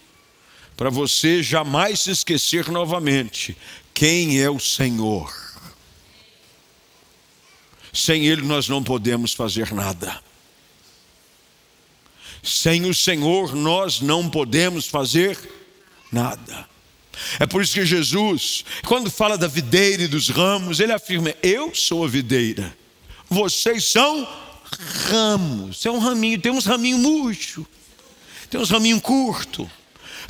para 0.77 0.91
você 0.91 1.43
jamais 1.43 2.01
se 2.01 2.11
esquecer 2.11 2.69
novamente 2.69 3.57
quem 3.95 4.43
é 4.43 4.51
o 4.51 4.61
Senhor. 4.61 5.35
Sem 7.91 8.27
Ele 8.27 8.43
nós 8.43 8.69
não 8.69 8.85
podemos 8.85 9.33
fazer 9.33 9.73
nada. 9.73 10.23
Sem 12.43 12.85
o 12.85 12.93
Senhor 12.93 13.55
nós 13.57 14.03
não 14.03 14.29
podemos 14.29 14.87
fazer 14.87 15.39
nada. 16.13 16.69
É 17.39 17.47
por 17.47 17.63
isso 17.63 17.75
que 17.75 17.85
Jesus, 17.85 18.65
quando 18.87 19.11
fala 19.11 19.37
da 19.37 19.47
videira 19.47 20.03
e 20.03 20.09
dos 20.09 20.29
ramos, 20.29 20.81
ele 20.81 20.93
afirma: 20.93 21.35
Eu 21.43 21.75
sou 21.75 22.05
a 22.05 22.09
videira, 22.09 22.77
vocês 23.29 23.85
são 23.85 24.27
ramos. 25.09 25.85
É 25.85 25.91
um 25.91 25.99
raminho, 25.99 26.41
tem 26.41 26.53
uns 26.53 26.67
raminhos 26.67 27.01
murcho, 27.01 27.67
tem 28.51 28.61
uns 28.61 28.71
raminhos 28.71 29.01
curto, 29.01 29.71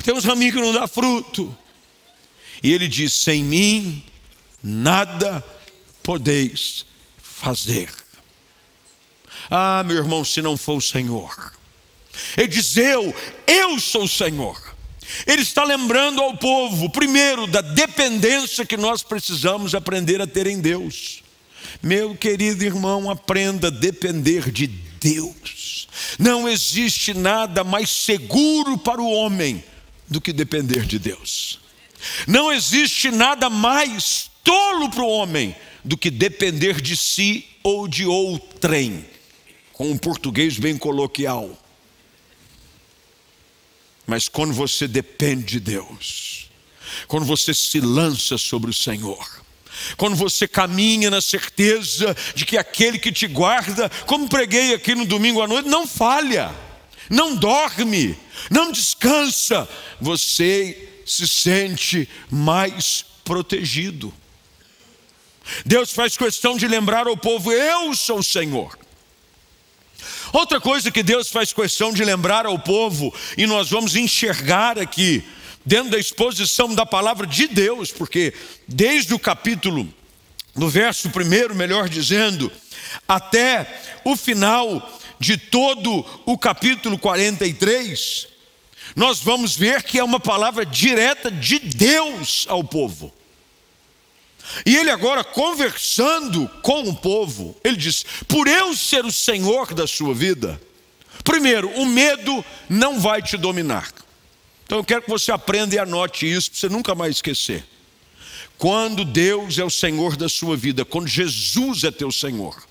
tem 0.03 0.13
uns 0.13 0.25
raminhos 0.25 0.55
que 0.55 0.61
não 0.61 0.73
dá 0.73 0.87
fruto. 0.87 1.55
E 2.61 2.71
ele 2.71 2.87
diz: 2.87 3.13
Sem 3.13 3.43
mim 3.43 4.03
nada 4.63 5.43
podeis 6.03 6.85
fazer. 7.21 7.89
Ah, 9.49 9.83
meu 9.83 9.97
irmão, 9.97 10.23
se 10.23 10.41
não 10.41 10.57
for 10.57 10.77
o 10.77 10.81
Senhor. 10.81 11.53
Ele 12.37 12.47
diz: 12.47 12.75
Eu, 12.77 13.13
eu 13.47 13.79
sou 13.79 14.03
o 14.03 14.09
Senhor. 14.09 14.68
Ele 15.25 15.41
está 15.41 15.63
lembrando 15.63 16.21
ao 16.21 16.37
povo, 16.37 16.89
primeiro, 16.89 17.47
da 17.47 17.61
dependência 17.61 18.65
que 18.65 18.77
nós 18.77 19.03
precisamos 19.03 19.73
aprender 19.73 20.21
a 20.21 20.27
ter 20.27 20.47
em 20.47 20.59
Deus. 20.59 21.23
Meu 21.81 22.15
querido 22.15 22.63
irmão, 22.63 23.09
aprenda 23.09 23.67
a 23.67 23.71
depender 23.71 24.51
de 24.51 24.67
Deus. 24.67 25.87
Não 26.17 26.47
existe 26.47 27.13
nada 27.13 27.63
mais 27.63 27.89
seguro 27.89 28.77
para 28.77 29.01
o 29.01 29.11
homem 29.11 29.63
do 30.07 30.19
que 30.19 30.33
depender 30.33 30.85
de 30.85 30.99
Deus. 30.99 31.59
Não 32.27 32.51
existe 32.51 33.11
nada 33.11 33.49
mais 33.49 34.29
tolo 34.43 34.89
para 34.89 35.03
o 35.03 35.09
homem 35.09 35.55
do 35.83 35.97
que 35.97 36.09
depender 36.09 36.81
de 36.81 36.95
si 36.95 37.45
ou 37.63 37.87
de 37.87 38.05
outrem, 38.05 39.05
com 39.73 39.89
um 39.89 39.97
português 39.97 40.57
bem 40.57 40.77
coloquial. 40.77 41.57
Mas 44.09 44.27
quando 44.27 44.53
você 44.53 44.87
depende 44.87 45.45
de 45.45 45.59
Deus, 45.59 46.49
quando 47.07 47.27
você 47.27 47.53
se 47.53 47.79
lança 47.79 48.39
sobre 48.39 48.71
o 48.71 48.73
Senhor, 48.73 49.23
quando 49.97 50.15
você 50.15 50.47
caminha 50.47 51.11
na 51.11 51.21
certeza 51.21 52.17
de 52.33 52.43
que 52.43 52.57
aquele 52.57 52.97
que 52.97 53.11
te 53.11 53.27
guarda, 53.27 53.87
como 54.07 54.27
preguei 54.27 54.73
aqui 54.73 54.95
no 54.95 55.05
domingo 55.05 55.43
à 55.43 55.47
noite, 55.47 55.69
não 55.69 55.85
falha, 55.85 56.51
não 57.07 57.35
dorme, 57.35 58.17
não 58.49 58.71
descansa, 58.71 59.69
você 60.01 61.01
se 61.05 61.27
sente 61.27 62.09
mais 62.31 63.05
protegido. 63.23 64.11
Deus 65.63 65.93
faz 65.93 66.17
questão 66.17 66.57
de 66.57 66.67
lembrar 66.67 67.05
ao 67.05 67.15
povo: 67.15 67.51
Eu 67.51 67.93
sou 67.93 68.19
o 68.19 68.23
Senhor. 68.23 68.75
Outra 70.31 70.59
coisa 70.59 70.91
que 70.91 71.03
Deus 71.03 71.29
faz 71.29 71.51
questão 71.53 71.91
de 71.91 72.03
lembrar 72.03 72.45
ao 72.45 72.59
povo, 72.59 73.13
e 73.37 73.45
nós 73.45 73.69
vamos 73.69 73.95
enxergar 73.95 74.77
aqui, 74.77 75.23
dentro 75.65 75.91
da 75.91 75.99
exposição 75.99 76.73
da 76.73 76.85
palavra 76.85 77.27
de 77.27 77.47
Deus, 77.47 77.91
porque 77.91 78.33
desde 78.67 79.13
o 79.13 79.19
capítulo, 79.19 79.87
no 80.55 80.69
verso 80.69 81.09
primeiro, 81.09 81.55
melhor 81.55 81.87
dizendo, 81.89 82.51
até 83.07 83.81
o 84.03 84.15
final 84.15 84.99
de 85.19 85.37
todo 85.37 86.05
o 86.25 86.37
capítulo 86.37 86.97
43, 86.97 88.27
nós 88.95 89.19
vamos 89.19 89.55
ver 89.55 89.83
que 89.83 89.99
é 89.99 90.03
uma 90.03 90.19
palavra 90.19 90.65
direta 90.65 91.29
de 91.29 91.59
Deus 91.59 92.45
ao 92.49 92.63
povo. 92.63 93.13
E 94.65 94.75
ele 94.75 94.89
agora 94.89 95.23
conversando 95.23 96.47
com 96.61 96.89
o 96.89 96.95
povo, 96.95 97.55
ele 97.63 97.77
diz: 97.77 98.05
Por 98.27 98.47
eu 98.47 98.75
ser 98.75 99.05
o 99.05 99.11
Senhor 99.11 99.73
da 99.73 99.85
sua 99.85 100.13
vida, 100.13 100.59
primeiro, 101.23 101.69
o 101.71 101.85
medo 101.85 102.43
não 102.67 102.99
vai 102.99 103.21
te 103.21 103.37
dominar. 103.37 103.91
Então 104.65 104.79
eu 104.79 104.83
quero 104.83 105.01
que 105.03 105.09
você 105.09 105.31
aprenda 105.31 105.75
e 105.75 105.79
anote 105.79 106.31
isso 106.31 106.51
para 106.51 106.59
você 106.59 106.69
nunca 106.69 106.95
mais 106.95 107.15
esquecer. 107.15 107.65
Quando 108.57 109.05
Deus 109.05 109.57
é 109.57 109.63
o 109.63 109.69
Senhor 109.69 110.15
da 110.15 110.27
sua 110.27 110.57
vida, 110.57 110.83
quando 110.83 111.07
Jesus 111.07 111.83
é 111.83 111.91
teu 111.91 112.11
Senhor, 112.11 112.61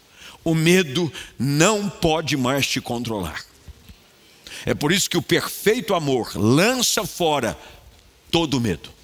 o 0.44 0.54
medo 0.54 1.12
não 1.38 1.88
pode 1.88 2.36
mais 2.36 2.66
te 2.66 2.80
controlar. 2.80 3.42
É 4.66 4.74
por 4.74 4.92
isso 4.92 5.08
que 5.08 5.16
o 5.16 5.22
perfeito 5.22 5.94
amor 5.94 6.36
lança 6.36 7.06
fora 7.06 7.58
todo 8.30 8.60
medo. 8.60 8.97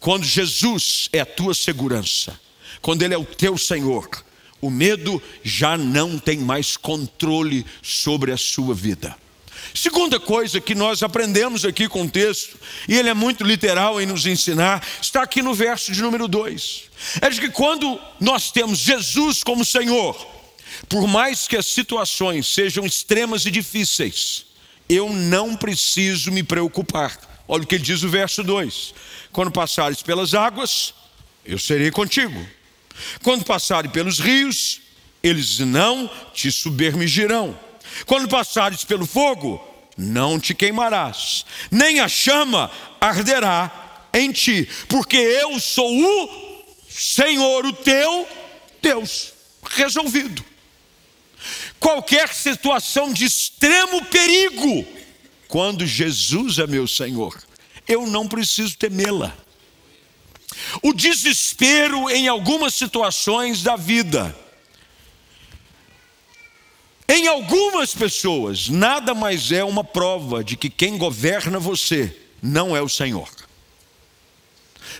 Quando 0.00 0.24
Jesus 0.24 1.08
é 1.12 1.20
a 1.20 1.26
tua 1.26 1.54
segurança, 1.54 2.38
quando 2.80 3.02
Ele 3.02 3.14
é 3.14 3.18
o 3.18 3.24
teu 3.24 3.58
Senhor, 3.58 4.08
o 4.60 4.70
medo 4.70 5.22
já 5.44 5.76
não 5.76 6.18
tem 6.18 6.38
mais 6.38 6.76
controle 6.76 7.64
sobre 7.82 8.32
a 8.32 8.36
sua 8.36 8.74
vida. 8.74 9.14
Segunda 9.74 10.18
coisa 10.18 10.60
que 10.60 10.74
nós 10.74 11.02
aprendemos 11.02 11.64
aqui 11.64 11.88
com 11.88 12.02
o 12.02 12.10
texto, 12.10 12.58
e 12.88 12.96
ele 12.96 13.08
é 13.08 13.14
muito 13.14 13.44
literal 13.44 14.00
em 14.00 14.06
nos 14.06 14.26
ensinar, 14.26 14.84
está 15.00 15.22
aqui 15.22 15.42
no 15.42 15.54
verso 15.54 15.92
de 15.92 16.02
número 16.02 16.26
2. 16.26 16.84
É 17.20 17.30
de 17.30 17.40
que 17.40 17.50
quando 17.50 18.00
nós 18.18 18.50
temos 18.50 18.78
Jesus 18.78 19.44
como 19.44 19.64
Senhor, 19.64 20.16
por 20.88 21.06
mais 21.06 21.46
que 21.46 21.56
as 21.56 21.66
situações 21.66 22.48
sejam 22.48 22.84
extremas 22.84 23.44
e 23.46 23.50
difíceis, 23.50 24.46
eu 24.88 25.12
não 25.12 25.54
preciso 25.54 26.32
me 26.32 26.42
preocupar. 26.42 27.29
Olha 27.52 27.64
o 27.64 27.66
que 27.66 27.74
ele 27.74 27.82
diz 27.82 28.02
no 28.02 28.08
verso 28.08 28.44
2: 28.44 28.94
Quando 29.32 29.50
passares 29.50 30.00
pelas 30.02 30.34
águas, 30.34 30.94
eu 31.44 31.58
serei 31.58 31.90
contigo. 31.90 32.46
Quando 33.24 33.44
passares 33.44 33.90
pelos 33.90 34.20
rios, 34.20 34.80
eles 35.20 35.58
não 35.58 36.08
te 36.32 36.52
submergirão. 36.52 37.58
Quando 38.06 38.28
passares 38.28 38.84
pelo 38.84 39.04
fogo, 39.04 39.60
não 39.96 40.38
te 40.38 40.54
queimarás, 40.54 41.44
nem 41.72 41.98
a 41.98 42.06
chama 42.06 42.70
arderá 43.00 44.06
em 44.14 44.30
ti, 44.30 44.68
porque 44.88 45.16
eu 45.16 45.58
sou 45.58 45.90
o 45.92 46.64
Senhor, 46.88 47.66
o 47.66 47.72
teu 47.72 48.28
Deus. 48.80 49.32
Resolvido. 49.70 50.44
Qualquer 51.80 52.32
situação 52.32 53.12
de 53.12 53.24
extremo 53.24 54.04
perigo, 54.04 54.99
quando 55.50 55.84
Jesus 55.84 56.60
é 56.60 56.66
meu 56.66 56.86
Senhor, 56.86 57.36
eu 57.86 58.06
não 58.06 58.28
preciso 58.28 58.78
temê-la. 58.78 59.36
O 60.80 60.92
desespero 60.92 62.08
em 62.08 62.28
algumas 62.28 62.72
situações 62.72 63.60
da 63.60 63.74
vida, 63.74 64.34
em 67.08 67.26
algumas 67.26 67.92
pessoas, 67.92 68.68
nada 68.68 69.12
mais 69.12 69.50
é 69.50 69.64
uma 69.64 69.82
prova 69.82 70.44
de 70.44 70.56
que 70.56 70.70
quem 70.70 70.96
governa 70.96 71.58
você 71.58 72.16
não 72.40 72.76
é 72.76 72.80
o 72.80 72.88
Senhor. 72.88 73.28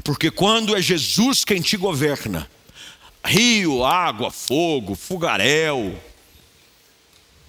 Porque 0.02 0.32
quando 0.32 0.76
é 0.76 0.82
Jesus 0.82 1.44
quem 1.44 1.62
te 1.62 1.76
governa, 1.76 2.50
rio, 3.24 3.84
água, 3.84 4.32
fogo, 4.32 4.96
fogaréu, 4.96 5.96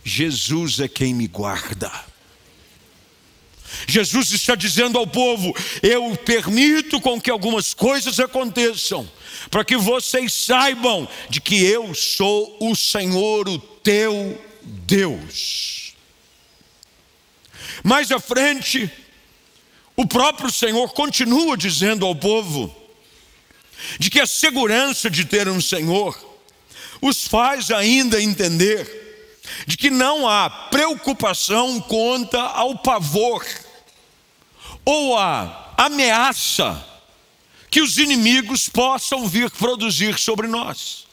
Jesus 0.03 0.79
é 0.79 0.87
quem 0.87 1.15
me 1.15 1.27
guarda. 1.27 2.10
Jesus 3.87 4.31
está 4.31 4.55
dizendo 4.55 4.97
ao 4.97 5.07
povo: 5.07 5.55
Eu 5.81 6.15
permito 6.17 6.99
com 6.99 7.19
que 7.19 7.29
algumas 7.29 7.73
coisas 7.73 8.19
aconteçam, 8.19 9.09
para 9.49 9.63
que 9.63 9.77
vocês 9.77 10.33
saibam 10.33 11.07
de 11.29 11.41
que 11.41 11.63
eu 11.63 11.93
sou 11.93 12.57
o 12.59 12.75
Senhor, 12.75 13.47
o 13.47 13.59
teu 13.59 14.39
Deus. 14.61 15.93
Mais 17.83 18.11
à 18.11 18.19
frente, 18.19 18.91
o 19.95 20.05
próprio 20.05 20.51
Senhor 20.51 20.93
continua 20.93 21.57
dizendo 21.57 22.05
ao 22.05 22.15
povo 22.15 22.75
de 23.97 24.09
que 24.09 24.19
a 24.19 24.27
segurança 24.27 25.09
de 25.09 25.25
ter 25.25 25.47
um 25.47 25.59
Senhor 25.59 26.17
os 27.01 27.27
faz 27.27 27.71
ainda 27.71 28.21
entender 28.21 29.00
de 29.65 29.77
que 29.77 29.89
não 29.89 30.27
há 30.27 30.49
preocupação 30.49 31.79
quanto 31.81 32.37
ao 32.37 32.77
pavor 32.79 33.45
ou 34.85 35.17
a 35.17 35.73
ameaça 35.77 36.85
que 37.69 37.81
os 37.81 37.97
inimigos 37.97 38.67
possam 38.67 39.27
vir 39.27 39.49
produzir 39.49 40.17
sobre 40.19 40.47
nós. 40.47 41.05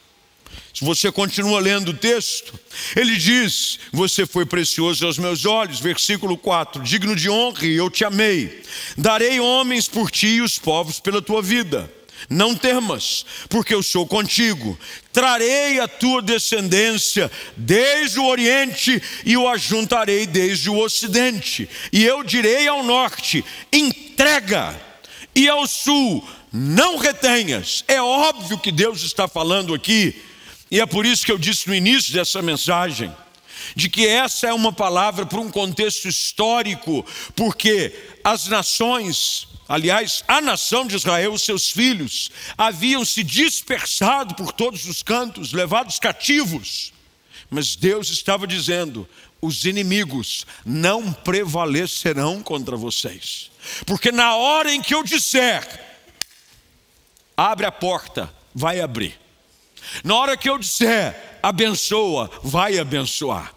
Se 0.73 0.85
você 0.85 1.11
continua 1.11 1.59
lendo 1.59 1.89
o 1.89 1.93
texto, 1.93 2.57
ele 2.95 3.17
diz: 3.17 3.79
Você 3.91 4.25
foi 4.25 4.45
precioso 4.45 5.05
aos 5.05 5.17
meus 5.17 5.45
olhos, 5.45 5.79
versículo 5.79 6.37
4: 6.37 6.83
Digno 6.83 7.15
de 7.15 7.29
honra, 7.29 7.65
e 7.65 7.75
eu 7.75 7.89
te 7.89 8.05
amei. 8.05 8.63
Darei 8.97 9.39
homens 9.39 9.87
por 9.87 10.11
ti 10.11 10.27
e 10.27 10.41
os 10.41 10.57
povos 10.57 10.99
pela 10.99 11.21
tua 11.21 11.41
vida. 11.41 11.91
Não 12.29 12.55
temas, 12.55 13.25
porque 13.49 13.73
eu 13.73 13.81
sou 13.81 14.05
contigo. 14.05 14.77
Trarei 15.11 15.79
a 15.79 15.87
tua 15.87 16.21
descendência 16.21 17.31
desde 17.57 18.19
o 18.19 18.25
oriente 18.27 19.01
e 19.25 19.35
o 19.35 19.47
ajuntarei 19.47 20.27
desde 20.27 20.69
o 20.69 20.77
ocidente. 20.77 21.67
E 21.91 22.05
eu 22.05 22.23
direi 22.23 22.67
ao 22.67 22.83
norte: 22.83 23.43
entrega, 23.73 24.79
e 25.33 25.49
ao 25.49 25.67
sul: 25.67 26.27
não 26.53 26.97
retenhas. 26.97 27.83
É 27.87 28.01
óbvio 28.01 28.59
que 28.59 28.71
Deus 28.71 29.01
está 29.01 29.27
falando 29.27 29.73
aqui 29.73 30.15
e 30.71 30.79
é 30.79 30.85
por 30.85 31.05
isso 31.05 31.25
que 31.25 31.31
eu 31.31 31.37
disse 31.37 31.67
no 31.67 31.73
início 31.73 32.13
dessa 32.13 32.41
mensagem, 32.41 33.11
de 33.75 33.89
que 33.89 34.05
essa 34.05 34.47
é 34.47 34.53
uma 34.53 34.71
palavra 34.71 35.25
para 35.25 35.39
um 35.39 35.49
contexto 35.49 36.07
histórico, 36.07 37.05
porque 37.35 37.93
as 38.23 38.47
nações, 38.47 39.47
aliás, 39.69 40.23
a 40.27 40.41
nação 40.41 40.85
de 40.85 40.95
Israel, 40.95 41.31
os 41.31 41.43
seus 41.43 41.69
filhos, 41.69 42.31
haviam 42.57 43.05
se 43.05 43.23
dispersado 43.23 44.33
por 44.33 44.51
todos 44.51 44.85
os 44.87 45.03
cantos, 45.03 45.53
levados 45.53 45.99
cativos. 45.99 46.91
Mas 47.49 47.75
Deus 47.75 48.09
estava 48.09 48.47
dizendo: 48.47 49.07
os 49.39 49.63
inimigos 49.65 50.45
não 50.65 51.13
prevalecerão 51.13 52.41
contra 52.41 52.75
vocês, 52.75 53.51
porque 53.85 54.11
na 54.11 54.35
hora 54.35 54.73
em 54.73 54.81
que 54.81 54.95
eu 54.95 55.03
disser, 55.03 55.63
abre 57.37 57.65
a 57.65 57.71
porta, 57.71 58.33
vai 58.53 58.81
abrir. 58.81 59.17
Na 60.03 60.15
hora 60.15 60.35
que 60.35 60.49
eu 60.49 60.57
disser 60.57 61.39
abençoa, 61.41 62.29
vai 62.43 62.77
abençoar. 62.77 63.53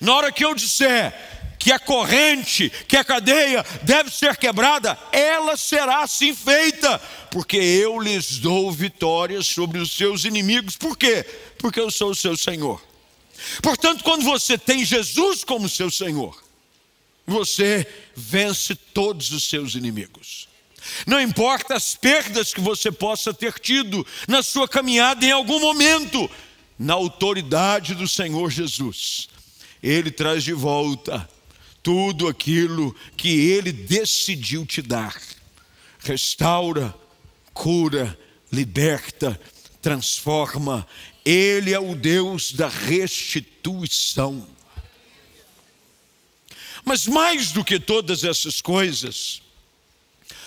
Na 0.00 0.14
hora 0.14 0.32
que 0.32 0.44
eu 0.44 0.54
disser 0.54 1.33
que 1.64 1.72
a 1.72 1.78
corrente, 1.78 2.70
que 2.86 2.94
a 2.94 3.02
cadeia 3.02 3.64
deve 3.80 4.10
ser 4.10 4.36
quebrada, 4.36 4.98
ela 5.10 5.56
será 5.56 6.02
assim 6.02 6.34
feita, 6.34 6.98
porque 7.30 7.56
eu 7.56 7.98
lhes 7.98 8.38
dou 8.38 8.70
vitória 8.70 9.42
sobre 9.42 9.78
os 9.78 9.90
seus 9.90 10.26
inimigos. 10.26 10.76
Por 10.76 10.94
quê? 10.94 11.24
Porque 11.56 11.80
eu 11.80 11.90
sou 11.90 12.10
o 12.10 12.14
seu 12.14 12.36
Senhor. 12.36 12.84
Portanto, 13.62 14.04
quando 14.04 14.24
você 14.24 14.58
tem 14.58 14.84
Jesus 14.84 15.42
como 15.42 15.66
seu 15.66 15.90
Senhor, 15.90 16.38
você 17.26 17.86
vence 18.14 18.74
todos 18.74 19.30
os 19.30 19.44
seus 19.44 19.74
inimigos. 19.74 20.46
Não 21.06 21.18
importa 21.18 21.76
as 21.76 21.96
perdas 21.96 22.52
que 22.52 22.60
você 22.60 22.92
possa 22.92 23.32
ter 23.32 23.58
tido 23.58 24.06
na 24.28 24.42
sua 24.42 24.68
caminhada 24.68 25.24
em 25.24 25.32
algum 25.32 25.58
momento, 25.58 26.30
na 26.78 26.92
autoridade 26.92 27.94
do 27.94 28.06
Senhor 28.06 28.50
Jesus, 28.50 29.30
Ele 29.82 30.10
traz 30.10 30.44
de 30.44 30.52
volta 30.52 31.26
tudo 31.84 32.26
aquilo 32.26 32.96
que 33.14 33.28
Ele 33.28 33.70
decidiu 33.70 34.64
te 34.64 34.80
dar. 34.80 35.14
Restaura, 35.98 36.94
cura, 37.52 38.18
liberta, 38.50 39.38
transforma. 39.82 40.86
Ele 41.24 41.72
é 41.72 41.78
o 41.78 41.94
Deus 41.94 42.52
da 42.52 42.68
restituição. 42.68 44.48
Mas 46.84 47.06
mais 47.06 47.52
do 47.52 47.62
que 47.62 47.78
todas 47.78 48.24
essas 48.24 48.60
coisas, 48.62 49.42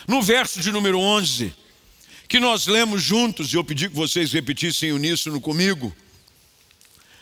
no 0.07 0.21
verso 0.23 0.59
de 0.59 0.71
número 0.71 0.99
11, 0.99 1.53
que 2.27 2.39
nós 2.39 2.65
lemos 2.65 3.01
juntos, 3.01 3.53
e 3.53 3.55
eu 3.55 3.63
pedi 3.63 3.89
que 3.89 3.95
vocês 3.95 4.33
repetissem 4.33 4.91
uníssono 4.91 5.39
comigo, 5.39 5.95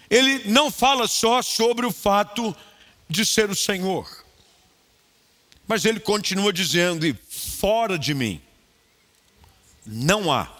ele 0.10 0.43
não 0.45 0.71
fala 0.71 1.08
só 1.08 1.41
sobre 1.41 1.86
o 1.86 1.91
fato 1.91 2.51
de 2.51 2.65
ser 3.25 3.49
o 3.49 3.55
Senhor, 3.55 4.25
mas 5.67 5.85
ele 5.85 5.99
continua 5.99 6.51
dizendo: 6.51 7.05
e 7.05 7.13
fora 7.29 7.97
de 7.97 8.13
mim 8.13 8.41
não 9.85 10.31
há 10.31 10.51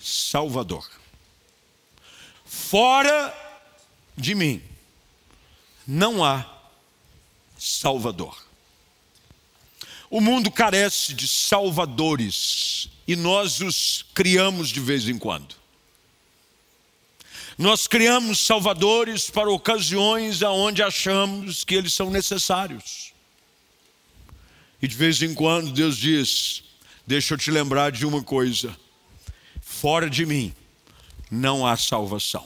Salvador. 0.00 0.88
Fora 2.44 3.34
de 4.16 4.34
mim 4.34 4.62
não 5.86 6.24
há 6.24 6.46
Salvador. 7.58 8.36
O 10.10 10.20
mundo 10.20 10.50
carece 10.50 11.14
de 11.14 11.26
salvadores 11.26 12.88
e 13.08 13.16
nós 13.16 13.60
os 13.60 14.04
criamos 14.14 14.68
de 14.68 14.80
vez 14.80 15.08
em 15.08 15.18
quando. 15.18 15.61
Nós 17.62 17.86
criamos 17.86 18.40
salvadores 18.40 19.30
para 19.30 19.48
ocasiões 19.48 20.42
aonde 20.42 20.82
achamos 20.82 21.62
que 21.62 21.76
eles 21.76 21.94
são 21.94 22.10
necessários. 22.10 23.12
E 24.82 24.88
de 24.88 24.96
vez 24.96 25.22
em 25.22 25.32
quando 25.32 25.70
Deus 25.70 25.96
diz: 25.96 26.64
Deixa 27.06 27.34
eu 27.34 27.38
te 27.38 27.52
lembrar 27.52 27.92
de 27.92 28.04
uma 28.04 28.20
coisa: 28.20 28.76
fora 29.60 30.10
de 30.10 30.26
mim 30.26 30.52
não 31.30 31.64
há 31.64 31.76
salvação. 31.76 32.44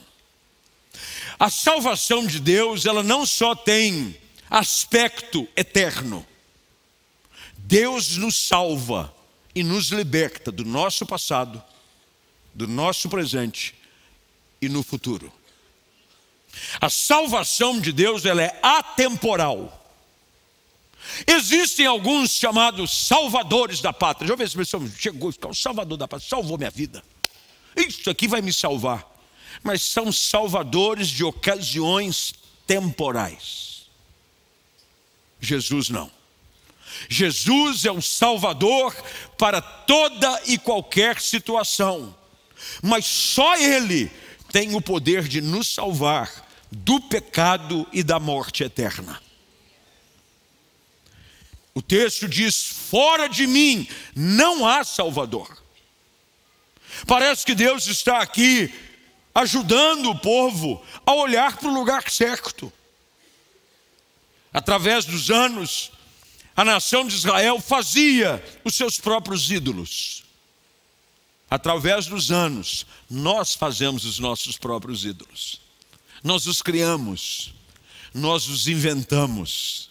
A 1.38 1.48
salvação 1.48 2.26
de 2.26 2.38
Deus, 2.38 2.84
ela 2.84 3.02
não 3.02 3.24
só 3.24 3.54
tem 3.54 4.14
aspecto 4.50 5.48
eterno. 5.56 6.26
Deus 7.56 8.18
nos 8.18 8.34
salva 8.34 9.14
e 9.54 9.62
nos 9.62 9.86
liberta 9.86 10.52
do 10.52 10.62
nosso 10.62 11.06
passado, 11.06 11.64
do 12.52 12.68
nosso 12.68 13.08
presente 13.08 13.74
e 14.66 14.68
no 14.68 14.82
futuro. 14.82 15.32
A 16.80 16.88
salvação 16.88 17.80
de 17.80 17.92
Deus 17.92 18.24
ela 18.24 18.42
é 18.42 18.58
atemporal. 18.62 19.72
Existem 21.26 21.86
alguns 21.86 22.32
chamados 22.32 23.06
salvadores 23.06 23.80
da 23.80 23.92
pátria. 23.92 24.26
Já 24.26 24.34
ouviu 24.34 24.46
essa 24.46 24.58
pessoa? 24.58 24.90
Chegou, 24.98 25.30
o 25.30 25.54
salvador 25.54 25.96
da 25.96 26.08
pátria, 26.08 26.28
salvou 26.28 26.58
minha 26.58 26.70
vida. 26.70 27.02
Isso 27.76 28.10
aqui 28.10 28.26
vai 28.26 28.42
me 28.42 28.52
salvar. 28.52 29.06
Mas 29.62 29.82
são 29.82 30.10
salvadores 30.10 31.08
de 31.08 31.24
ocasiões 31.24 32.34
temporais. 32.66 33.86
Jesus 35.40 35.88
não. 35.88 36.10
Jesus 37.08 37.84
é 37.84 37.90
o 37.90 38.00
Salvador 38.00 38.94
para 39.36 39.60
toda 39.60 40.42
e 40.46 40.56
qualquer 40.56 41.20
situação, 41.20 42.16
mas 42.82 43.04
só 43.04 43.56
Ele 43.56 44.10
tem 44.50 44.74
o 44.74 44.80
poder 44.80 45.26
de 45.28 45.40
nos 45.40 45.68
salvar 45.68 46.46
do 46.70 47.00
pecado 47.00 47.86
e 47.92 48.02
da 48.02 48.18
morte 48.18 48.64
eterna. 48.64 49.20
O 51.74 51.82
texto 51.82 52.26
diz: 52.26 52.66
fora 52.90 53.28
de 53.28 53.46
mim 53.46 53.88
não 54.14 54.66
há 54.66 54.82
Salvador. 54.82 55.62
Parece 57.06 57.44
que 57.44 57.54
Deus 57.54 57.86
está 57.86 58.20
aqui 58.20 58.72
ajudando 59.34 60.10
o 60.10 60.18
povo 60.18 60.82
a 61.04 61.12
olhar 61.14 61.58
para 61.58 61.68
o 61.68 61.74
lugar 61.74 62.10
certo. 62.10 62.72
Através 64.52 65.04
dos 65.04 65.30
anos, 65.30 65.92
a 66.56 66.64
nação 66.64 67.06
de 67.06 67.14
Israel 67.14 67.60
fazia 67.60 68.42
os 68.64 68.74
seus 68.74 68.98
próprios 68.98 69.50
ídolos. 69.50 70.24
Através 71.48 72.06
dos 72.06 72.32
anos, 72.32 72.86
nós 73.08 73.54
fazemos 73.54 74.04
os 74.04 74.18
nossos 74.18 74.58
próprios 74.58 75.04
ídolos. 75.04 75.60
Nós 76.22 76.46
os 76.46 76.60
criamos, 76.60 77.54
nós 78.12 78.48
os 78.48 78.66
inventamos. 78.66 79.90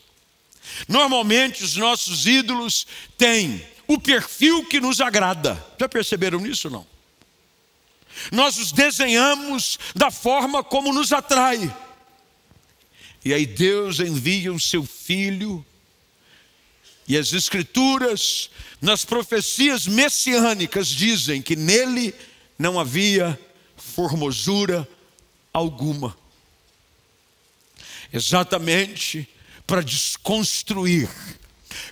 Normalmente, 0.88 1.64
os 1.64 1.76
nossos 1.78 2.26
ídolos 2.26 2.86
têm 3.18 3.66
o 3.88 4.00
perfil 4.00 4.66
que 4.66 4.82
nos 4.82 5.00
agrada. 5.00 5.64
Já 5.80 5.88
perceberam 5.88 6.40
nisso 6.40 6.70
não? 6.70 6.86
Nós 8.32 8.58
os 8.58 8.72
desenhamos 8.72 9.78
da 9.94 10.10
forma 10.10 10.64
como 10.64 10.94
nos 10.94 11.12
atrai. 11.12 11.74
E 13.24 13.34
aí 13.34 13.46
Deus 13.46 14.00
envia 14.00 14.54
o 14.54 14.60
seu 14.60 14.86
filho 14.86 15.66
e 17.08 17.18
as 17.18 17.34
Escrituras, 17.34 18.50
nas 18.82 19.06
profecias 19.06 19.86
messiânicas, 19.86 20.88
dizem 20.88 21.42
que 21.42 21.56
nele 21.56 22.14
não 22.58 22.80
havia 22.80 23.40
formosura 23.78 24.88
alguma. 25.54 26.18
Exatamente 28.12 29.28
para 29.68 29.82
desconstruir 29.82 31.10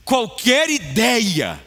qualquer 0.04 0.70
ideia 0.70 1.62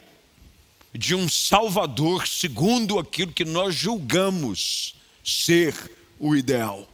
de 0.92 1.14
um 1.14 1.28
Salvador 1.28 2.26
segundo 2.26 2.98
aquilo 2.98 3.32
que 3.32 3.44
nós 3.44 3.74
julgamos 3.74 4.94
ser 5.22 5.74
o 6.18 6.34
ideal. 6.34 6.88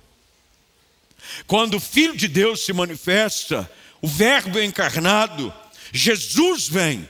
Quando 1.46 1.76
o 1.76 1.80
Filho 1.80 2.16
de 2.16 2.28
Deus 2.28 2.64
se 2.64 2.72
manifesta, 2.72 3.70
o 4.00 4.08
Verbo 4.08 4.60
encarnado, 4.60 5.54
Jesus 5.92 6.68
vem. 6.68 7.08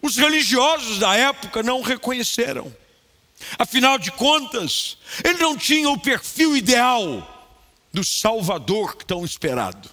Os 0.00 0.16
religiosos 0.16 0.98
da 0.98 1.14
época 1.16 1.62
não 1.62 1.80
o 1.80 1.82
reconheceram. 1.82 2.74
Afinal 3.58 3.98
de 3.98 4.10
contas, 4.12 4.96
ele 5.24 5.38
não 5.38 5.56
tinha 5.56 5.90
o 5.90 5.98
perfil 5.98 6.56
ideal 6.56 7.38
do 7.92 8.04
Salvador 8.04 8.94
tão 9.04 9.24
esperado. 9.24 9.90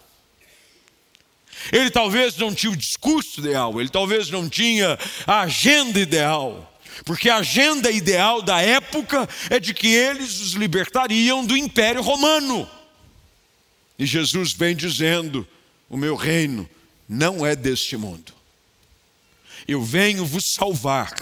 Ele 1.71 1.89
talvez 1.89 2.38
não 2.38 2.53
tinha 2.53 2.71
o 2.71 2.77
discurso 2.77 3.39
ideal, 3.39 3.79
ele 3.81 3.89
talvez 3.89 4.29
não 4.29 4.47
tinha 4.47 4.97
a 5.25 5.41
agenda 5.41 5.99
ideal, 5.99 6.79
porque 7.03 7.29
a 7.29 7.38
agenda 7.38 7.89
ideal 7.89 8.41
da 8.41 8.62
época 8.62 9.27
é 9.49 9.60
de 9.60 9.73
que 9.73 9.88
eles 9.88 10.39
os 10.39 10.51
libertariam 10.51 11.43
do 11.43 11.57
Império 11.57 12.01
Romano. 12.01 12.69
E 13.97 14.05
Jesus 14.05 14.53
vem 14.53 14.75
dizendo: 14.75 15.47
O 15.89 15.97
meu 15.97 16.15
reino 16.15 16.69
não 17.08 17.46
é 17.46 17.56
deste 17.56 17.96
mundo. 17.96 18.34
Eu 19.67 19.84
venho 19.84 20.26
vos 20.26 20.46
salvar, 20.46 21.13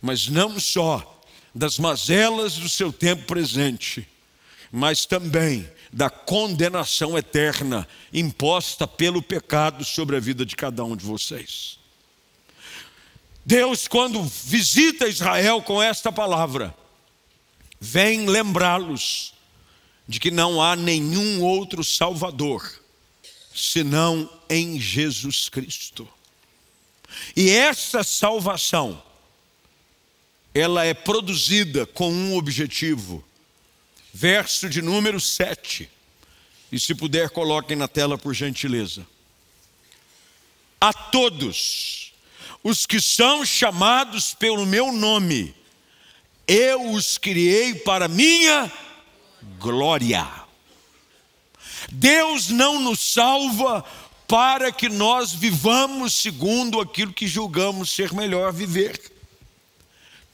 mas 0.00 0.28
não 0.28 0.58
só 0.58 1.20
das 1.54 1.78
mazelas 1.78 2.54
do 2.54 2.68
seu 2.68 2.92
tempo 2.92 3.24
presente, 3.24 4.06
mas 4.70 5.04
também 5.04 5.68
da 5.92 6.10
condenação 6.10 7.16
eterna 7.16 7.88
imposta 8.12 8.86
pelo 8.86 9.22
pecado 9.22 9.84
sobre 9.84 10.16
a 10.16 10.20
vida 10.20 10.44
de 10.44 10.54
cada 10.54 10.84
um 10.84 10.94
de 10.94 11.04
vocês. 11.04 11.78
Deus, 13.44 13.88
quando 13.88 14.22
visita 14.22 15.08
Israel 15.08 15.62
com 15.62 15.82
esta 15.82 16.12
palavra, 16.12 16.74
vem 17.80 18.26
lembrá-los 18.26 19.32
de 20.06 20.20
que 20.20 20.30
não 20.30 20.60
há 20.62 20.76
nenhum 20.76 21.42
outro 21.42 21.82
Salvador 21.82 22.70
senão 23.54 24.28
em 24.48 24.80
Jesus 24.80 25.48
Cristo. 25.48 26.08
E 27.36 27.50
essa 27.50 28.02
salvação, 28.02 29.02
ela 30.54 30.84
é 30.84 30.94
produzida 30.94 31.86
com 31.86 32.12
um 32.12 32.36
objetivo. 32.36 33.24
Verso 34.12 34.68
de 34.68 34.82
número 34.82 35.20
7. 35.20 35.88
E 36.70 36.78
se 36.78 36.94
puder, 36.94 37.30
coloquem 37.30 37.76
na 37.76 37.88
tela 37.88 38.18
por 38.18 38.34
gentileza. 38.34 39.06
A 40.80 40.92
todos 40.92 42.12
os 42.62 42.86
que 42.86 43.00
são 43.00 43.44
chamados 43.44 44.34
pelo 44.34 44.66
meu 44.66 44.92
nome, 44.92 45.54
eu 46.46 46.92
os 46.92 47.18
criei 47.18 47.74
para 47.74 48.08
minha 48.08 48.72
glória. 49.58 50.26
Deus 51.90 52.48
não 52.48 52.80
nos 52.80 53.00
salva 53.00 53.84
para 54.28 54.70
que 54.70 54.90
nós 54.90 55.32
vivamos 55.32 56.12
segundo 56.12 56.80
aquilo 56.80 57.14
que 57.14 57.26
julgamos 57.26 57.90
ser 57.90 58.12
melhor 58.12 58.52
viver. 58.52 59.00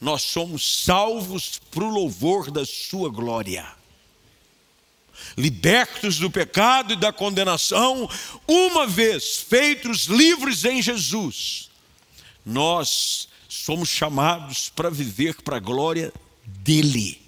Nós 0.01 0.21
somos 0.21 0.83
salvos 0.83 1.61
para 1.71 1.85
o 1.85 1.89
louvor 1.89 2.51
da 2.51 2.65
Sua 2.65 3.09
glória. 3.09 3.65
Libertos 5.37 6.19
do 6.19 6.29
pecado 6.29 6.91
e 6.91 6.97
da 6.97 7.13
condenação, 7.13 8.09
uma 8.45 8.85
vez 8.85 9.37
feitos 9.37 10.07
livres 10.07 10.65
em 10.65 10.81
Jesus, 10.81 11.69
nós 12.45 13.29
somos 13.47 13.87
chamados 13.87 14.69
para 14.69 14.89
viver 14.89 15.41
para 15.41 15.55
a 15.55 15.61
glória 15.61 16.13
dEle. 16.45 17.21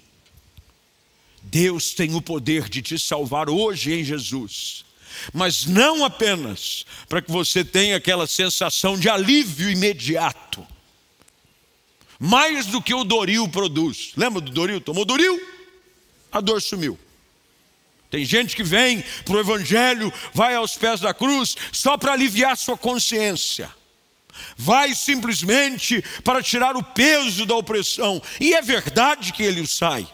Deus 1.42 1.94
tem 1.94 2.14
o 2.14 2.20
poder 2.20 2.68
de 2.68 2.82
te 2.82 2.98
salvar 2.98 3.48
hoje 3.48 3.94
em 3.94 4.04
Jesus, 4.04 4.84
mas 5.32 5.66
não 5.66 6.04
apenas 6.04 6.84
para 7.08 7.22
que 7.22 7.30
você 7.30 7.64
tenha 7.64 7.96
aquela 7.96 8.26
sensação 8.26 8.98
de 8.98 9.08
alívio 9.08 9.70
imediato, 9.70 10.66
mais 12.18 12.66
do 12.66 12.82
que 12.82 12.94
o 12.94 13.04
Doril 13.04 13.48
produz. 13.48 14.12
Lembra 14.16 14.40
do 14.40 14.50
Doril? 14.50 14.80
Tomou 14.80 15.04
Doril, 15.04 15.40
a 16.32 16.40
dor 16.40 16.60
sumiu. 16.60 16.98
Tem 18.10 18.24
gente 18.24 18.56
que 18.56 18.62
vem 18.62 19.04
para 19.24 19.36
o 19.36 19.40
Evangelho, 19.40 20.12
vai 20.32 20.54
aos 20.54 20.76
pés 20.76 21.00
da 21.00 21.12
cruz, 21.12 21.56
só 21.72 21.96
para 21.96 22.12
aliviar 22.12 22.56
sua 22.56 22.76
consciência. 22.76 23.70
Vai 24.56 24.94
simplesmente 24.94 26.02
para 26.24 26.42
tirar 26.42 26.76
o 26.76 26.82
peso 26.82 27.44
da 27.44 27.54
opressão. 27.54 28.22
E 28.40 28.54
é 28.54 28.62
verdade 28.62 29.32
que 29.32 29.42
ele 29.42 29.60
o 29.60 29.66
sai. 29.66 30.08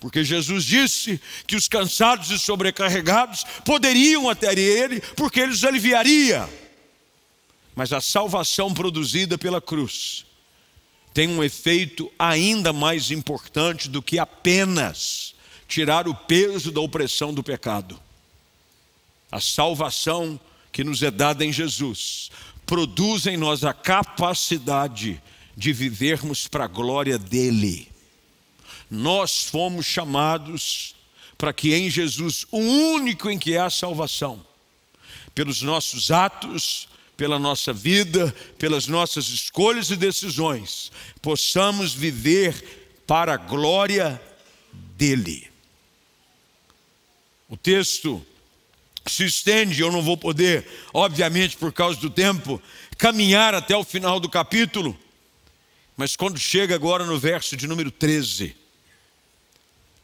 Porque 0.00 0.24
Jesus 0.24 0.64
disse 0.64 1.20
que 1.46 1.54
os 1.54 1.68
cansados 1.68 2.30
e 2.30 2.38
sobrecarregados 2.38 3.44
poderiam 3.64 4.30
até 4.30 4.58
ele, 4.58 5.00
porque 5.14 5.40
ele 5.40 5.52
os 5.52 5.62
aliviaria. 5.62 6.48
Mas 7.76 7.92
a 7.92 8.00
salvação 8.00 8.72
produzida 8.72 9.36
pela 9.36 9.60
cruz 9.60 10.24
tem 11.12 11.28
um 11.28 11.44
efeito 11.44 12.10
ainda 12.18 12.72
mais 12.72 13.10
importante 13.10 13.90
do 13.90 14.00
que 14.00 14.18
apenas 14.18 15.34
tirar 15.68 16.08
o 16.08 16.14
peso 16.14 16.72
da 16.72 16.80
opressão 16.80 17.34
do 17.34 17.42
pecado. 17.42 18.00
A 19.30 19.40
salvação 19.40 20.40
que 20.72 20.82
nos 20.82 21.02
é 21.02 21.10
dada 21.10 21.44
em 21.44 21.52
Jesus 21.52 22.30
produz 22.64 23.26
em 23.26 23.36
nós 23.36 23.64
a 23.64 23.74
capacidade 23.74 25.20
de 25.56 25.72
vivermos 25.72 26.48
para 26.48 26.64
a 26.64 26.68
glória 26.68 27.18
dEle 27.18 27.89
nós 28.90 29.44
fomos 29.44 29.86
chamados 29.86 30.94
para 31.38 31.52
que 31.52 31.72
em 31.74 31.88
Jesus, 31.88 32.44
o 32.50 32.58
único 32.58 33.30
em 33.30 33.38
que 33.38 33.56
há 33.56 33.70
salvação, 33.70 34.44
pelos 35.34 35.62
nossos 35.62 36.10
atos, 36.10 36.88
pela 37.16 37.38
nossa 37.38 37.72
vida, 37.72 38.34
pelas 38.58 38.86
nossas 38.86 39.28
escolhas 39.28 39.90
e 39.90 39.96
decisões, 39.96 40.90
possamos 41.22 41.94
viver 41.94 43.02
para 43.06 43.34
a 43.34 43.36
glória 43.36 44.20
dEle. 44.96 45.48
O 47.48 47.56
texto 47.56 48.24
se 49.06 49.24
estende, 49.24 49.80
eu 49.80 49.90
não 49.90 50.02
vou 50.02 50.16
poder, 50.16 50.66
obviamente 50.92 51.56
por 51.56 51.72
causa 51.72 51.98
do 52.00 52.10
tempo, 52.10 52.60
caminhar 52.98 53.54
até 53.54 53.76
o 53.76 53.84
final 53.84 54.20
do 54.20 54.28
capítulo, 54.28 54.98
mas 55.96 56.16
quando 56.16 56.38
chega 56.38 56.74
agora 56.74 57.04
no 57.04 57.18
verso 57.18 57.56
de 57.56 57.66
número 57.66 57.90
13, 57.90 58.59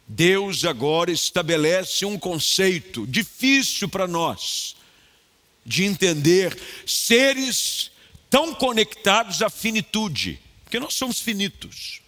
Deus 0.08 0.64
agora 0.64 1.10
estabelece 1.10 2.04
um 2.04 2.18
conceito 2.18 3.06
difícil 3.06 3.88
para 3.88 4.06
nós 4.06 4.76
de 5.64 5.82
entender, 5.82 6.56
seres 6.86 7.90
tão 8.30 8.54
conectados 8.54 9.42
à 9.42 9.50
finitude, 9.50 10.40
porque 10.62 10.78
nós 10.78 10.94
somos 10.94 11.20
finitos. 11.20 12.00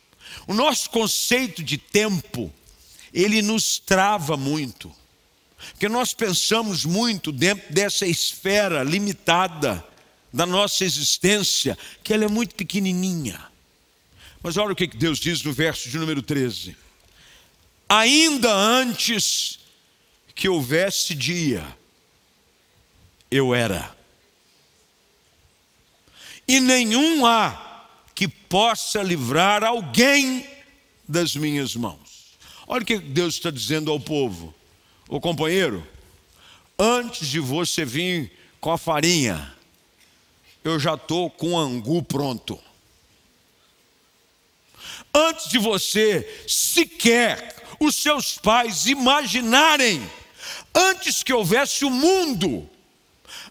O 0.47 0.55
nosso 0.55 0.89
conceito 0.91 1.61
de 1.61 1.77
tempo, 1.77 2.53
ele 3.13 3.43
nos 3.43 3.81
trava 3.81 4.37
muito, 4.37 4.95
porque 5.73 5.89
nós 5.89 6.15
pensamos 6.15 6.85
muito 6.85 7.33
dentro 7.33 7.73
dessa 7.75 8.07
esfera 8.07 8.85
limitada 8.85 9.85
da 10.33 10.47
nossa 10.47 10.85
existência, 10.85 11.77
que 12.05 12.15
ela 12.15 12.27
é 12.27 12.29
muito 12.29 12.55
pequenininha. 12.55 13.45
Mas 14.41 14.57
olha 14.57 14.73
o 14.73 14.77
que 14.77 14.87
Deus 14.87 15.19
diz 15.19 15.43
no 15.43 15.53
verso 15.53 15.89
de 15.89 15.99
número 15.99 16.23
13 16.23 16.77
ainda 17.89 18.53
antes 18.53 19.59
que 20.35 20.49
houvesse 20.49 21.15
dia, 21.15 21.65
eu 23.31 23.55
era. 23.55 23.97
E 26.47 26.61
nenhum 26.61 27.27
há 27.27 27.87
que 28.15 28.29
possa 28.29 29.03
livrar 29.03 29.65
alguém 29.65 30.49
das 31.07 31.35
minhas 31.35 31.75
mãos. 31.75 32.37
Olha 32.67 32.83
o 32.83 32.87
que 32.87 32.99
Deus 32.99 33.35
está 33.35 33.51
dizendo 33.51 33.91
ao 33.91 33.99
povo, 33.99 34.55
o 35.09 35.21
companheiro, 35.21 35.87
antes 36.79 37.29
de 37.29 37.41
você 37.41 37.85
vir 37.85 38.31
com 38.61 38.71
a 38.71 38.79
farinha, 38.79 39.55
eu 40.63 40.79
já 40.79 40.95
estou 40.95 41.31
com 41.31 41.53
o 41.53 41.59
angu 41.59 42.03
pronto. 42.03 42.61
Antes 45.15 45.49
de 45.49 45.59
você 45.59 46.45
sequer 46.47 47.68
os 47.81 47.95
seus 47.97 48.39
pais 48.39 48.87
imaginarem, 48.87 50.03
antes 50.75 51.23
que 51.23 51.33
houvesse 51.33 51.85
o 51.85 51.91
mundo, 51.91 52.69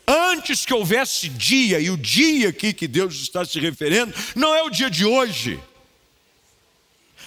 antes 0.07 0.65
que 0.65 0.73
houvesse 0.73 1.29
dia, 1.29 1.79
e 1.79 1.89
o 1.89 1.97
dia 1.97 2.49
aqui 2.49 2.73
que 2.73 2.87
Deus 2.87 3.15
está 3.15 3.43
se 3.45 3.59
referindo, 3.59 4.13
não 4.35 4.53
é 4.53 4.63
o 4.63 4.69
dia 4.69 4.89
de 4.89 5.05
hoje. 5.05 5.59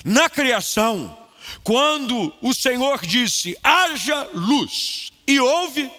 Na 0.05 0.31
criação, 0.31 1.17
quando 1.63 2.33
o 2.41 2.55
Senhor 2.55 3.05
disse: 3.05 3.57
haja 3.63 4.29
luz, 4.33 5.13
e 5.27 5.39
houve 5.39 5.91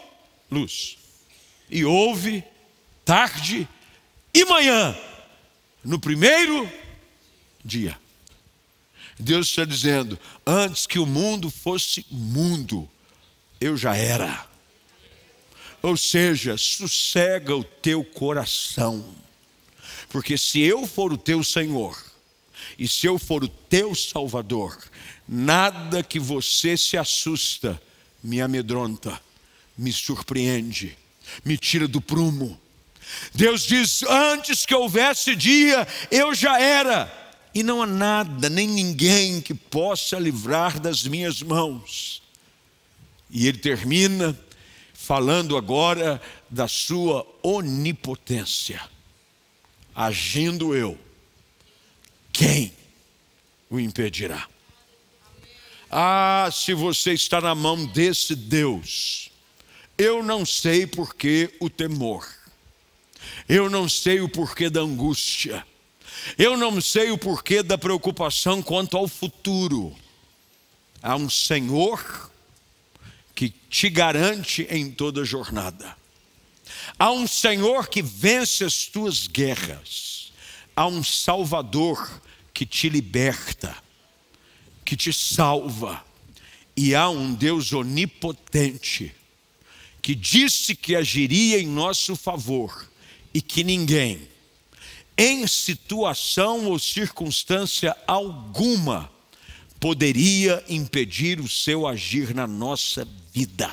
luz, 0.49 0.97
e 1.69 1.85
houve 1.85 2.43
tarde 3.05 3.67
e 4.33 4.45
manhã, 4.45 4.97
no 5.83 5.99
primeiro 5.99 6.69
dia. 7.63 7.99
Deus 9.21 9.47
está 9.49 9.63
dizendo: 9.63 10.19
antes 10.45 10.87
que 10.87 10.99
o 10.99 11.05
mundo 11.05 11.49
fosse 11.49 12.05
mundo, 12.09 12.89
eu 13.59 13.77
já 13.77 13.95
era. 13.95 14.47
Ou 15.81 15.95
seja, 15.95 16.57
sossega 16.57 17.55
o 17.55 17.63
teu 17.63 18.03
coração, 18.03 19.03
porque 20.09 20.37
se 20.37 20.59
eu 20.59 20.85
for 20.87 21.13
o 21.13 21.17
teu 21.17 21.43
Senhor, 21.43 21.97
e 22.77 22.87
se 22.87 23.07
eu 23.07 23.17
for 23.17 23.43
o 23.43 23.47
teu 23.47 23.95
Salvador, 23.95 24.77
nada 25.27 26.03
que 26.03 26.19
você 26.19 26.77
se 26.77 26.97
assusta 26.97 27.81
me 28.23 28.41
amedronta, 28.41 29.19
me 29.77 29.91
surpreende, 29.91 30.97
me 31.43 31.57
tira 31.57 31.87
do 31.87 32.01
prumo. 32.01 32.59
Deus 33.33 33.63
diz: 33.63 34.03
antes 34.03 34.65
que 34.65 34.75
houvesse 34.75 35.35
dia, 35.35 35.87
eu 36.09 36.33
já 36.33 36.59
era 36.59 37.20
e 37.53 37.63
não 37.63 37.81
há 37.81 37.87
nada, 37.87 38.49
nem 38.49 38.67
ninguém 38.67 39.41
que 39.41 39.53
possa 39.53 40.17
livrar 40.17 40.79
das 40.79 41.03
minhas 41.03 41.41
mãos. 41.41 42.21
E 43.29 43.47
ele 43.47 43.57
termina 43.57 44.37
falando 44.93 45.57
agora 45.57 46.21
da 46.49 46.67
sua 46.67 47.25
onipotência. 47.43 48.81
Agindo 49.93 50.73
eu, 50.73 50.97
quem 52.31 52.73
o 53.69 53.79
impedirá? 53.79 54.47
Ah, 55.89 56.49
se 56.51 56.73
você 56.73 57.11
está 57.11 57.41
na 57.41 57.53
mão 57.53 57.85
desse 57.85 58.33
Deus, 58.33 59.29
eu 59.97 60.23
não 60.23 60.45
sei 60.45 60.87
por 60.87 61.13
que 61.13 61.53
o 61.59 61.69
temor, 61.69 62.25
eu 63.47 63.69
não 63.69 63.89
sei 63.89 64.21
o 64.21 64.29
porquê 64.29 64.69
da 64.69 64.79
angústia, 64.79 65.65
eu 66.37 66.57
não 66.57 66.79
sei 66.81 67.11
o 67.11 67.17
porquê 67.17 67.63
da 67.63 67.77
preocupação 67.77 68.61
quanto 68.61 68.97
ao 68.97 69.07
futuro. 69.07 69.95
Há 71.01 71.15
um 71.15 71.29
Senhor 71.29 72.31
que 73.33 73.49
te 73.49 73.89
garante 73.89 74.67
em 74.69 74.91
toda 74.91 75.25
jornada. 75.25 75.95
Há 76.97 77.11
um 77.11 77.25
Senhor 77.25 77.87
que 77.87 78.01
vence 78.01 78.63
as 78.63 78.85
tuas 78.85 79.27
guerras. 79.27 80.31
Há 80.75 80.87
um 80.87 81.03
Salvador 81.03 82.21
que 82.53 82.65
te 82.65 82.89
liberta, 82.89 83.75
que 84.85 84.95
te 84.95 85.11
salva. 85.11 86.03
E 86.75 86.95
há 86.95 87.09
um 87.09 87.33
Deus 87.33 87.73
onipotente 87.73 89.13
que 90.01 90.15
disse 90.15 90.75
que 90.75 90.95
agiria 90.95 91.59
em 91.59 91.67
nosso 91.67 92.15
favor 92.15 92.89
e 93.33 93.41
que 93.41 93.63
ninguém 93.63 94.30
em 95.21 95.45
situação 95.45 96.65
ou 96.65 96.79
circunstância 96.79 97.95
alguma, 98.07 99.07
poderia 99.79 100.65
impedir 100.67 101.39
o 101.39 101.47
seu 101.47 101.85
agir 101.85 102.33
na 102.33 102.47
nossa 102.47 103.07
vida. 103.31 103.71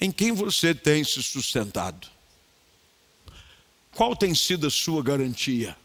Em 0.00 0.12
quem 0.12 0.30
você 0.30 0.72
tem 0.72 1.02
se 1.02 1.20
sustentado? 1.20 2.06
Qual 3.90 4.14
tem 4.14 4.36
sido 4.36 4.68
a 4.68 4.70
sua 4.70 5.02
garantia? 5.02 5.76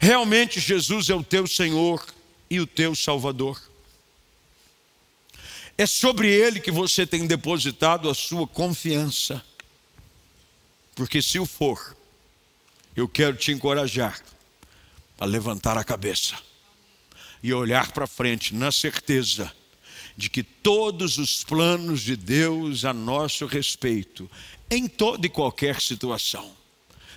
Realmente 0.00 0.58
Jesus 0.58 1.08
é 1.08 1.14
o 1.14 1.22
teu 1.22 1.46
Senhor 1.46 2.04
e 2.50 2.58
o 2.58 2.66
teu 2.66 2.96
Salvador. 2.96 3.62
É 5.78 5.86
sobre 5.86 6.28
Ele 6.28 6.58
que 6.58 6.72
você 6.72 7.06
tem 7.06 7.28
depositado 7.28 8.10
a 8.10 8.14
sua 8.14 8.44
confiança. 8.44 9.40
Porque 10.96 11.20
se 11.20 11.38
o 11.38 11.44
for, 11.44 11.94
eu 12.96 13.06
quero 13.06 13.36
te 13.36 13.52
encorajar 13.52 14.18
a 15.20 15.26
levantar 15.26 15.76
a 15.76 15.84
cabeça 15.84 16.34
e 17.42 17.52
olhar 17.52 17.92
para 17.92 18.06
frente 18.06 18.54
na 18.54 18.72
certeza 18.72 19.52
de 20.16 20.30
que 20.30 20.42
todos 20.42 21.18
os 21.18 21.44
planos 21.44 22.00
de 22.00 22.16
Deus 22.16 22.86
a 22.86 22.94
nosso 22.94 23.44
respeito, 23.44 24.28
em 24.70 24.88
toda 24.88 25.26
e 25.26 25.30
qualquer 25.30 25.82
situação. 25.82 26.56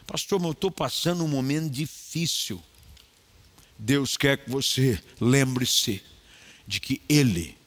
Pastor, 0.06 0.44
eu 0.44 0.52
estou 0.52 0.70
passando 0.70 1.24
um 1.24 1.30
momento 1.30 1.72
difícil. 1.72 2.62
Deus 3.78 4.18
quer 4.18 4.44
que 4.44 4.50
você 4.50 5.02
lembre-se 5.22 6.04
de 6.68 6.82
que 6.82 7.02
Ele, 7.08 7.58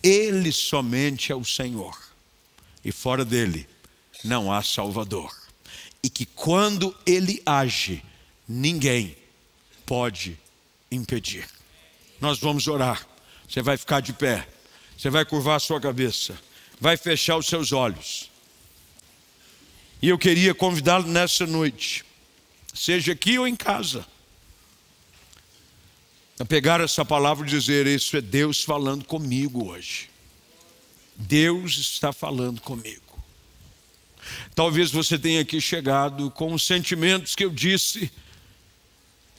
Ele 0.00 0.52
somente 0.52 1.32
é 1.32 1.34
o 1.34 1.44
Senhor, 1.44 1.98
e 2.84 2.92
fora 2.92 3.24
dele 3.24 3.68
não 4.22 4.52
há 4.52 4.62
Salvador 4.62 5.39
e 6.02 6.08
que 6.08 6.24
quando 6.24 6.96
ele 7.04 7.42
age, 7.44 8.02
ninguém 8.48 9.16
pode 9.84 10.38
impedir. 10.90 11.48
Nós 12.20 12.38
vamos 12.38 12.66
orar. 12.66 13.06
Você 13.48 13.62
vai 13.62 13.76
ficar 13.76 14.00
de 14.00 14.12
pé, 14.12 14.46
você 14.96 15.10
vai 15.10 15.24
curvar 15.24 15.56
a 15.56 15.60
sua 15.60 15.80
cabeça, 15.80 16.38
vai 16.80 16.96
fechar 16.96 17.36
os 17.36 17.46
seus 17.46 17.72
olhos. 17.72 18.30
E 20.00 20.08
eu 20.08 20.16
queria 20.16 20.54
convidá-lo 20.54 21.06
nessa 21.08 21.46
noite, 21.46 22.04
seja 22.72 23.12
aqui 23.12 23.38
ou 23.38 23.48
em 23.48 23.56
casa, 23.56 24.06
a 26.38 26.44
pegar 26.44 26.80
essa 26.80 27.04
palavra 27.04 27.46
e 27.46 27.50
dizer: 27.50 27.86
Isso 27.86 28.16
é 28.16 28.20
Deus 28.20 28.62
falando 28.62 29.04
comigo 29.04 29.68
hoje. 29.70 30.08
Deus 31.16 31.76
está 31.76 32.12
falando 32.12 32.60
comigo. 32.62 33.09
Talvez 34.54 34.90
você 34.90 35.18
tenha 35.18 35.40
aqui 35.40 35.60
chegado 35.60 36.30
com 36.30 36.52
os 36.52 36.66
sentimentos 36.66 37.34
que 37.34 37.44
eu 37.44 37.50
disse, 37.50 38.10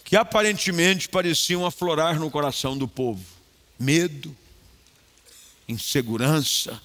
que 0.04 0.16
aparentemente 0.16 1.08
pareciam 1.08 1.66
aflorar 1.66 2.20
no 2.20 2.30
coração 2.30 2.78
do 2.78 2.88
povo: 2.88 3.24
medo, 3.80 4.36
insegurança, 5.68 6.82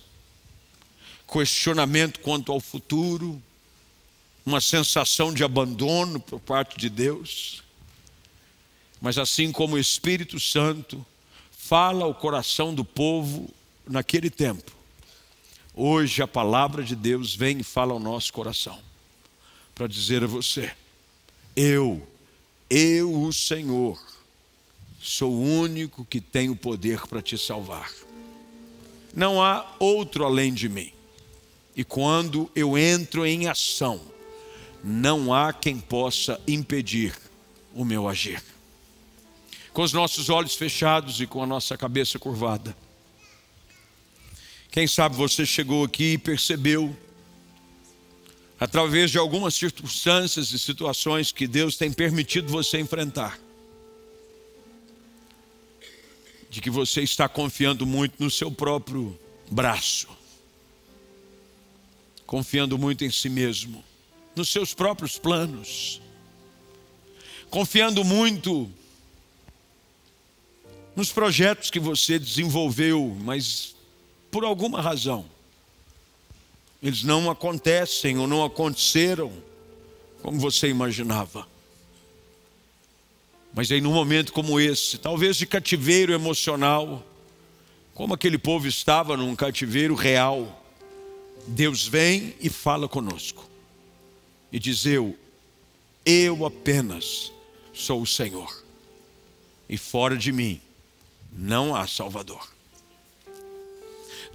questionamento 1.27 2.21
quanto 2.21 2.53
ao 2.53 2.61
futuro, 2.61 3.43
uma 4.45 4.61
sensação 4.61 5.35
de 5.35 5.43
abandono 5.43 6.21
por 6.21 6.39
parte 6.39 6.79
de 6.79 6.89
Deus. 6.89 7.63
Mas 9.01 9.19
assim 9.19 9.51
como 9.51 9.75
o 9.75 9.79
Espírito 9.79 10.39
Santo 10.39 11.05
fala 11.51 12.05
ao 12.05 12.15
coração 12.15 12.73
do 12.73 12.85
povo 12.85 13.51
naquele 13.89 14.31
tempo, 14.31 14.76
Hoje 15.79 16.23
a 16.23 16.27
palavra 16.27 16.83
de 16.83 16.97
Deus 16.97 17.35
vem 17.35 17.59
e 17.59 17.63
fala 17.63 17.93
ao 17.93 18.01
nosso 18.01 18.33
coração 18.33 18.79
para 19.75 19.87
dizer 19.87 20.25
a 20.25 20.27
você: 20.27 20.73
eu, 21.55 22.05
eu, 22.71 23.23
o 23.23 23.31
Senhor, 23.31 24.03
sou 24.99 25.31
o 25.31 25.61
único 25.61 26.03
que 26.07 26.19
tem 26.19 26.49
o 26.49 26.57
poder 26.57 27.07
para 27.07 27.21
te 27.21 27.37
salvar. 27.37 27.93
Não 29.15 29.43
há 29.43 29.71
outro 29.79 30.25
além 30.25 30.55
de 30.55 30.67
mim. 30.67 30.91
E 31.77 31.85
quando 31.85 32.51
eu 32.57 32.79
entro 32.79 33.27
em 33.27 33.47
ação, 33.47 34.01
não 34.83 35.35
há 35.35 35.53
quem 35.53 35.79
possa 35.79 36.41
impedir 36.49 37.15
o 37.75 37.85
meu 37.85 38.09
agir. 38.09 38.43
Com 39.75 39.83
os 39.83 39.93
nossos 39.93 40.31
olhos 40.31 40.55
fechados 40.55 41.21
e 41.21 41.27
com 41.27 41.43
a 41.43 41.47
nossa 41.47 41.77
cabeça 41.77 42.19
curvada, 42.19 42.75
quem 44.77 44.87
sabe 44.87 45.17
você 45.17 45.47
chegou 45.47 45.85
aqui 45.85 46.13
e 46.13 46.19
percebeu, 46.19 46.95
através 48.61 49.11
de 49.11 49.17
algumas 49.17 49.55
circunstâncias 49.55 50.53
e 50.53 50.59
situações 50.59 51.33
que 51.33 51.47
Deus 51.47 51.79
tem 51.79 51.91
permitido 51.91 52.53
você 52.53 52.79
enfrentar, 52.79 53.41
de 56.51 56.61
que 56.61 56.69
você 56.69 57.01
está 57.01 57.27
confiando 57.27 57.87
muito 57.87 58.23
no 58.23 58.31
seu 58.31 58.51
próprio 58.53 59.19
braço, 59.51 60.09
confiando 62.27 62.77
muito 62.77 63.03
em 63.03 63.11
si 63.11 63.31
mesmo, 63.31 63.83
nos 64.35 64.51
seus 64.51 64.75
próprios 64.75 65.19
planos, 65.19 66.03
confiando 67.49 68.05
muito 68.05 68.71
nos 70.95 71.11
projetos 71.11 71.71
que 71.71 71.81
você 71.81 72.19
desenvolveu, 72.19 73.17
mas 73.21 73.75
por 74.37 74.45
alguma 74.45 74.83
razão, 74.83 75.25
eles 76.83 77.03
não 77.03 77.31
acontecem 77.31 78.19
ou 78.19 78.27
não 78.27 78.45
aconteceram 78.45 79.33
como 80.21 80.39
você 80.39 80.69
imaginava. 80.69 81.49
Mas 83.55 83.73
aí, 83.73 83.81
num 83.81 83.95
momento 83.95 84.35
como 84.35 84.61
esse, 84.61 84.99
talvez 84.99 85.39
de 85.39 85.47
cativeiro 85.47 86.13
emocional, 86.13 87.03
como 87.95 88.13
aquele 88.13 88.37
povo 88.37 88.67
estava 88.67 89.17
num 89.17 89.35
cativeiro 89.35 89.95
real, 89.95 90.63
Deus 91.47 91.89
vem 91.89 92.35
e 92.39 92.51
fala 92.51 92.87
conosco 92.87 93.49
e 94.53 94.59
diz: 94.59 94.85
Eu, 94.85 95.19
eu 96.05 96.45
apenas 96.45 97.33
sou 97.73 98.03
o 98.03 98.07
Senhor, 98.07 98.55
e 99.67 99.79
fora 99.79 100.15
de 100.15 100.31
mim 100.31 100.61
não 101.33 101.75
há 101.75 101.87
Salvador. 101.87 102.55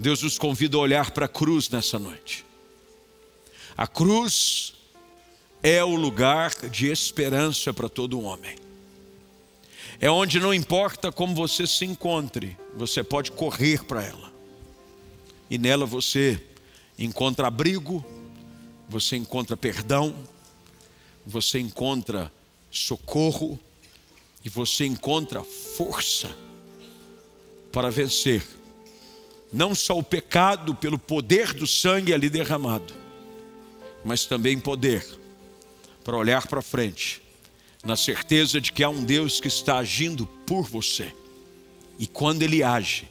Deus 0.01 0.23
nos 0.23 0.39
convida 0.39 0.77
a 0.77 0.79
olhar 0.79 1.11
para 1.11 1.27
a 1.27 1.29
cruz 1.29 1.69
nessa 1.69 1.99
noite. 1.99 2.43
A 3.77 3.85
cruz 3.85 4.73
é 5.61 5.83
o 5.83 5.93
lugar 5.93 6.49
de 6.71 6.87
esperança 6.87 7.71
para 7.71 7.87
todo 7.87 8.19
homem. 8.19 8.57
É 9.99 10.09
onde 10.09 10.39
não 10.39 10.51
importa 10.51 11.11
como 11.11 11.35
você 11.35 11.67
se 11.67 11.85
encontre, 11.85 12.57
você 12.75 13.03
pode 13.03 13.31
correr 13.31 13.83
para 13.83 14.03
ela. 14.03 14.33
E 15.47 15.59
nela 15.59 15.85
você 15.85 16.43
encontra 16.97 17.45
abrigo, 17.45 18.03
você 18.89 19.15
encontra 19.15 19.55
perdão, 19.55 20.15
você 21.23 21.59
encontra 21.59 22.33
socorro 22.71 23.59
e 24.43 24.49
você 24.49 24.83
encontra 24.83 25.43
força 25.43 26.35
para 27.71 27.91
vencer 27.91 28.43
não 29.51 29.75
só 29.75 29.97
o 29.97 30.03
pecado 30.03 30.73
pelo 30.73 30.97
poder 30.97 31.53
do 31.53 31.67
sangue 31.67 32.13
ali 32.13 32.29
derramado, 32.29 32.93
mas 34.03 34.25
também 34.25 34.59
poder 34.59 35.05
para 36.03 36.17
olhar 36.17 36.47
para 36.47 36.61
frente, 36.61 37.21
na 37.83 37.95
certeza 37.95 38.61
de 38.61 38.71
que 38.71 38.83
há 38.83 38.89
um 38.89 39.03
Deus 39.03 39.39
que 39.39 39.47
está 39.47 39.77
agindo 39.77 40.25
por 40.45 40.63
você. 40.63 41.13
E 41.99 42.07
quando 42.07 42.43
ele 42.43 42.63
age, 42.63 43.07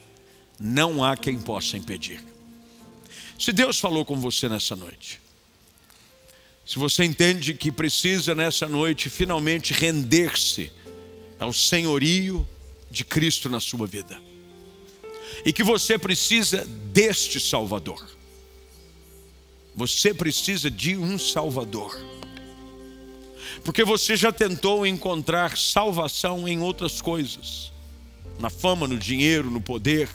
não 0.59 1.05
há 1.05 1.17
quem 1.17 1.39
possa 1.39 1.77
impedir. 1.77 2.23
Se 3.39 3.53
Deus 3.53 3.79
falou 3.79 4.05
com 4.05 4.17
você 4.17 4.49
nessa 4.49 4.75
noite, 4.75 5.21
se 6.67 6.79
você 6.79 7.05
entende 7.05 7.55
que 7.55 7.73
precisa 7.73 8.35
nessa 8.35 8.69
noite 8.69 9.11
finalmente 9.11 9.73
render-se 9.73 10.71
ao 11.39 11.53
senhorio 11.53 12.47
de 12.91 13.05
Cristo 13.05 13.49
na 13.49 13.61
sua 13.61 13.87
vida, 13.87 14.21
e 15.45 15.53
que 15.53 15.63
você 15.63 15.99
precisa 15.99 16.65
deste 16.93 17.41
Salvador. 17.41 18.05
Você 19.75 20.13
precisa 20.13 20.71
de 20.71 20.97
um 20.97 21.19
Salvador. 21.19 21.99
Porque 23.65 23.85
você 23.85 24.17
já 24.17 24.33
tentou 24.33 24.87
encontrar 24.87 25.57
salvação 25.57 26.49
em 26.49 26.61
outras 26.61 27.01
coisas, 27.01 27.73
na 28.39 28.51
fama, 28.51 28.87
no 28.87 28.99
dinheiro, 28.99 29.51
no 29.51 29.61
poder. 29.61 30.09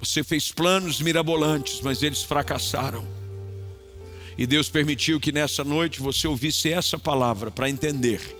Você 0.00 0.22
fez 0.22 0.50
planos 0.50 1.00
mirabolantes, 1.00 1.80
mas 1.80 2.02
eles 2.02 2.22
fracassaram. 2.22 3.06
E 4.36 4.46
Deus 4.46 4.68
permitiu 4.68 5.18
que 5.18 5.32
nessa 5.32 5.64
noite 5.64 6.00
você 6.00 6.28
ouvisse 6.28 6.72
essa 6.72 6.98
palavra 6.98 7.50
para 7.50 7.68
entender 7.68 8.37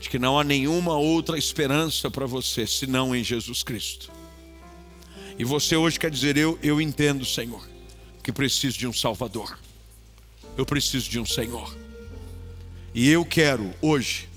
de 0.00 0.08
que 0.08 0.18
não 0.18 0.38
há 0.38 0.42
nenhuma 0.42 0.96
outra 0.96 1.38
esperança 1.38 2.10
para 2.10 2.26
você 2.26 2.66
senão 2.66 3.14
em 3.14 3.22
Jesus 3.22 3.62
Cristo. 3.62 4.10
E 5.38 5.44
você 5.44 5.76
hoje 5.76 6.00
quer 6.00 6.10
dizer: 6.10 6.36
eu, 6.36 6.58
eu 6.62 6.80
entendo, 6.80 7.24
Senhor, 7.24 7.68
que 8.22 8.32
preciso 8.32 8.78
de 8.78 8.86
um 8.86 8.92
Salvador. 8.92 9.58
Eu 10.56 10.64
preciso 10.64 11.08
de 11.08 11.20
um 11.20 11.26
Senhor. 11.26 11.76
E 12.94 13.08
eu 13.08 13.24
quero 13.24 13.72
hoje 13.80 14.28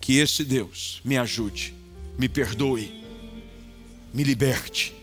que 0.00 0.18
esse 0.18 0.44
Deus 0.44 1.00
me 1.04 1.16
ajude, 1.16 1.74
me 2.18 2.28
perdoe, 2.28 3.02
me 4.12 4.22
liberte 4.22 4.94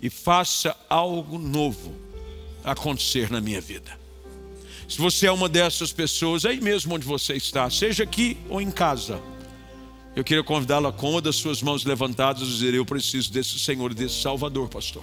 e 0.00 0.10
faça 0.10 0.76
algo 0.88 1.38
novo 1.38 1.94
acontecer 2.62 3.30
na 3.30 3.40
minha 3.40 3.60
vida. 3.60 4.03
Se 4.88 4.98
você 4.98 5.26
é 5.26 5.32
uma 5.32 5.48
dessas 5.48 5.92
pessoas, 5.92 6.44
aí 6.44 6.60
mesmo 6.60 6.94
onde 6.94 7.06
você 7.06 7.34
está, 7.34 7.68
seja 7.70 8.04
aqui 8.04 8.36
ou 8.48 8.60
em 8.60 8.70
casa, 8.70 9.20
eu 10.14 10.22
queria 10.22 10.44
convidá-la 10.44 10.92
com 10.92 11.10
uma 11.10 11.20
das 11.20 11.36
suas 11.36 11.60
mãos 11.62 11.84
levantadas 11.84 12.42
e 12.42 12.46
dizer: 12.46 12.74
Eu 12.74 12.84
preciso 12.84 13.32
desse 13.32 13.58
Senhor 13.58 13.92
desse 13.92 14.20
Salvador, 14.20 14.68
pastor. 14.68 15.02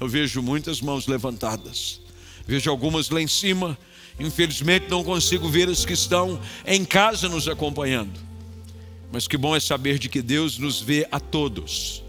Eu 0.00 0.08
vejo 0.08 0.42
muitas 0.42 0.80
mãos 0.80 1.06
levantadas, 1.06 2.00
vejo 2.46 2.70
algumas 2.70 3.10
lá 3.10 3.20
em 3.20 3.26
cima, 3.26 3.78
infelizmente 4.20 4.86
não 4.88 5.02
consigo 5.02 5.48
ver 5.48 5.68
as 5.68 5.84
que 5.84 5.92
estão 5.92 6.40
em 6.66 6.84
casa 6.84 7.28
nos 7.28 7.48
acompanhando. 7.48 8.20
Mas 9.10 9.26
que 9.26 9.38
bom 9.38 9.56
é 9.56 9.60
saber 9.60 9.98
de 9.98 10.08
que 10.08 10.20
Deus 10.20 10.58
nos 10.58 10.80
vê 10.80 11.08
a 11.10 11.18
todos. 11.18 12.02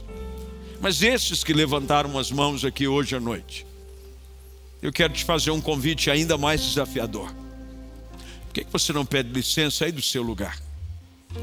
Mas 0.82 1.02
esses 1.02 1.44
que 1.44 1.54
levantaram 1.54 2.18
as 2.18 2.30
mãos 2.30 2.66
aqui 2.66 2.88
hoje 2.88 3.16
à 3.16 3.20
noite, 3.20 3.66
eu 4.82 4.92
quero 4.92 5.14
te 5.14 5.26
fazer 5.26 5.52
um 5.52 5.60
convite 5.60 6.10
ainda 6.10 6.38
mais 6.38 6.62
desafiador. 6.62 7.34
Por 8.46 8.54
que 8.54 8.66
você 8.72 8.94
não 8.94 9.06
pede 9.06 9.30
licença 9.30 9.86
aí 9.86 9.92
do 9.92 10.02
seu 10.02 10.24
lugar? 10.24 10.58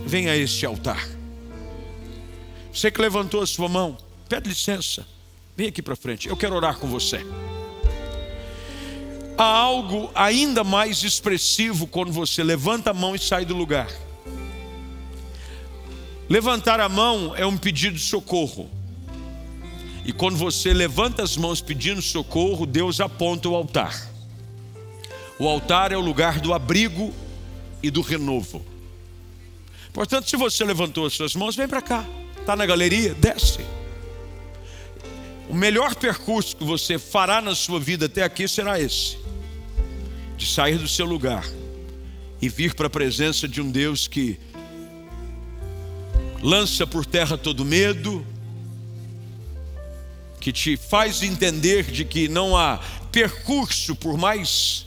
Venha 0.07 0.33
a 0.33 0.37
este 0.37 0.65
altar. 0.67 1.07
Você 2.73 2.91
que 2.91 3.01
levantou 3.01 3.43
a 3.43 3.47
sua 3.47 3.69
mão, 3.69 3.97
pede 4.29 4.49
licença. 4.49 5.07
Vem 5.57 5.69
aqui 5.69 5.81
para 5.81 5.97
frente. 5.97 6.29
Eu 6.29 6.37
quero 6.37 6.55
orar 6.55 6.79
com 6.79 6.87
você. 6.89 7.25
Há 9.39 9.45
algo 9.45 10.11
ainda 10.15 10.65
mais 10.65 11.03
expressivo 11.03 11.87
quando 11.87 12.11
você 12.11 12.43
levanta 12.43 12.91
a 12.91 12.95
mão 12.95 13.15
e 13.15 13.19
sai 13.19 13.45
do 13.45 13.55
lugar. 13.55 13.89
Levantar 16.29 16.81
a 16.81 16.89
mão 16.89 17.35
é 17.37 17.47
um 17.47 17.57
pedido 17.57 17.97
de 17.97 18.03
socorro. 18.03 18.71
E 20.07 20.13
quando 20.13 20.37
você 20.37 20.73
levanta 20.73 21.25
as 21.25 21.37
mãos 21.37 21.61
pedindo 21.61 22.01
socorro, 22.01 22.65
Deus 22.65 23.01
aponta 23.01 23.49
o 23.49 23.57
altar. 23.57 24.09
O 25.37 25.49
altar 25.49 25.91
é 25.91 25.97
o 25.97 26.01
lugar 26.01 26.39
do 26.39 26.55
abrigo 26.55 27.13
e 27.83 27.91
do 27.91 28.03
renovo. 28.03 28.65
Portanto, 29.93 30.31
se 30.31 30.37
você 30.37 30.65
levantou 30.65 31.07
as 31.07 31.13
suas 31.13 31.35
mãos, 31.35 31.57
vem 31.57 31.67
para 31.67 31.83
cá. 31.83 32.07
Está 32.39 32.55
na 32.55 32.65
galeria? 32.65 33.15
Desce. 33.15 33.59
O 35.49 35.55
melhor 35.55 35.97
percurso 35.97 36.57
que 36.57 36.63
você 36.63 37.01
fará 37.01 37.43
na 37.43 37.57
sua 37.57 37.81
vida 37.81 38.07
até 38.07 38.23
aqui 38.23 38.47
será 38.47 38.81
esse: 38.81 39.19
de 40.37 40.47
sair 40.47 40.79
do 40.79 40.87
seu 40.87 41.05
lugar 41.05 41.45
e 42.41 42.49
vir 42.49 42.75
para 42.75 42.87
a 42.87 42.91
presença 42.91 43.49
de 43.49 43.61
um 43.61 43.73
Deus 43.73 44.07
que 44.07 44.39
lança 46.41 46.87
por 46.87 47.05
terra 47.05 47.37
todo 47.37 47.65
medo, 47.65 48.25
que 50.47 50.53
te 50.53 50.77
faz 50.77 51.25
entender 51.25 51.83
de 51.83 52.05
que 52.05 52.29
não 52.29 52.57
há 52.57 52.79
percurso, 53.11 53.97
por 53.97 54.17
mais 54.17 54.87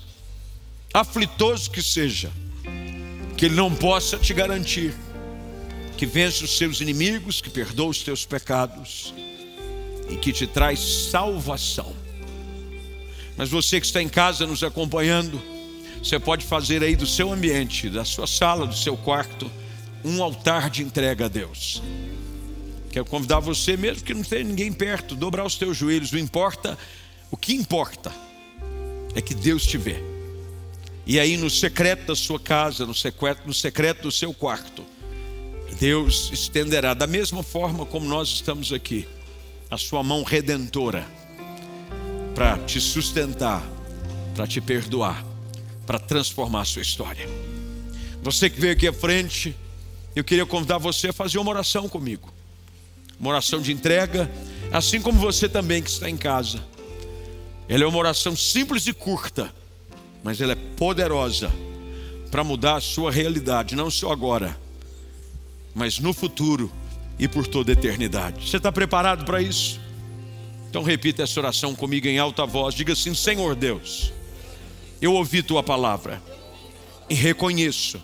aflitoso 0.93 1.69
que 1.69 1.81
seja, 1.81 2.31
que 3.35 3.47
Ele 3.47 3.55
não 3.55 3.75
possa 3.75 4.17
te 4.17 4.33
garantir 4.33 4.93
que 5.97 6.05
vence 6.05 6.45
os 6.45 6.55
seus 6.57 6.79
inimigos, 6.79 7.41
que 7.41 7.49
perdoa 7.49 7.89
os 7.89 8.01
teus 8.01 8.25
pecados 8.25 9.13
e 10.09 10.15
que 10.15 10.31
te 10.31 10.47
traz 10.47 10.79
salvação. 10.79 11.93
Mas 13.35 13.49
você 13.49 13.81
que 13.81 13.85
está 13.85 14.01
em 14.01 14.07
casa 14.07 14.47
nos 14.47 14.63
acompanhando, 14.63 15.41
você 16.01 16.17
pode 16.17 16.45
fazer 16.45 16.81
aí 16.83 16.95
do 16.95 17.05
seu 17.05 17.33
ambiente, 17.33 17.89
da 17.89 18.05
sua 18.05 18.27
sala, 18.27 18.65
do 18.65 18.77
seu 18.77 18.95
quarto, 18.95 19.51
um 20.05 20.23
altar 20.23 20.69
de 20.69 20.83
entrega 20.83 21.25
a 21.25 21.27
Deus. 21.27 21.81
Quero 22.91 23.05
convidar 23.05 23.39
você, 23.39 23.77
mesmo 23.77 24.03
que 24.03 24.13
não 24.13 24.23
tenha 24.23 24.43
ninguém 24.43 24.73
perto, 24.73 25.15
dobrar 25.15 25.45
os 25.45 25.55
teus 25.55 25.77
joelhos. 25.77 26.11
Não 26.11 26.19
importa, 26.19 26.77
o 27.29 27.37
que 27.37 27.53
importa 27.53 28.11
é 29.15 29.21
que 29.21 29.35
Deus 29.35 29.65
te 29.65 29.77
vê. 29.77 29.97
E 31.05 31.19
aí, 31.19 31.37
no 31.37 31.49
secreto 31.49 32.07
da 32.07 32.15
sua 32.15 32.39
casa, 32.39 32.85
no 32.85 32.93
secreto, 32.93 33.41
no 33.45 33.53
secreto 33.53 34.03
do 34.03 34.11
seu 34.11 34.33
quarto, 34.33 34.83
Deus 35.79 36.31
estenderá, 36.33 36.93
da 36.93 37.07
mesma 37.07 37.43
forma 37.43 37.85
como 37.85 38.07
nós 38.07 38.29
estamos 38.29 38.73
aqui, 38.73 39.07
a 39.69 39.77
sua 39.77 40.03
mão 40.03 40.23
redentora 40.23 41.05
para 42.33 42.57
te 42.59 42.81
sustentar, 42.81 43.63
para 44.35 44.47
te 44.47 44.59
perdoar, 44.59 45.23
para 45.85 45.99
transformar 45.99 46.61
a 46.61 46.65
sua 46.65 46.81
história. 46.81 47.27
Você 48.21 48.49
que 48.49 48.59
veio 48.59 48.73
aqui 48.73 48.87
à 48.87 48.93
frente, 48.93 49.55
eu 50.15 50.23
queria 50.23 50.45
convidar 50.45 50.79
você 50.79 51.09
a 51.09 51.13
fazer 51.13 51.37
uma 51.37 51.51
oração 51.51 51.87
comigo 51.87 52.38
uma 53.19 53.31
oração 53.31 53.61
de 53.61 53.71
entrega, 53.71 54.31
assim 54.71 55.01
como 55.01 55.19
você 55.19 55.49
também 55.49 55.83
que 55.83 55.89
está 55.89 56.09
em 56.09 56.17
casa. 56.17 56.63
Ela 57.67 57.83
é 57.83 57.87
uma 57.87 57.97
oração 57.97 58.35
simples 58.35 58.87
e 58.87 58.93
curta, 58.93 59.53
mas 60.23 60.39
ela 60.41 60.53
é 60.53 60.55
poderosa 60.55 61.51
para 62.31 62.43
mudar 62.43 62.77
a 62.77 62.81
sua 62.81 63.11
realidade, 63.11 63.75
não 63.75 63.91
só 63.91 64.11
agora, 64.11 64.57
mas 65.75 65.99
no 65.99 66.13
futuro 66.13 66.71
e 67.17 67.27
por 67.27 67.45
toda 67.45 67.71
a 67.71 67.73
eternidade. 67.73 68.49
Você 68.49 68.57
está 68.57 68.71
preparado 68.71 69.25
para 69.25 69.41
isso? 69.41 69.79
Então 70.69 70.83
repita 70.83 71.23
essa 71.23 71.39
oração 71.39 71.75
comigo 71.75 72.07
em 72.07 72.19
alta 72.19 72.45
voz. 72.45 72.75
Diga 72.75 72.93
assim: 72.93 73.13
Senhor 73.13 73.55
Deus, 73.55 74.13
eu 75.01 75.13
ouvi 75.13 75.41
tua 75.41 75.63
palavra 75.63 76.21
e 77.09 77.15
reconheço 77.15 78.01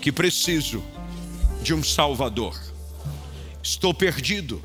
que 0.00 0.12
preciso 0.12 0.82
de 1.62 1.74
um 1.74 1.82
Salvador. 1.82 2.67
Estou 3.62 3.92
perdido, 3.92 4.62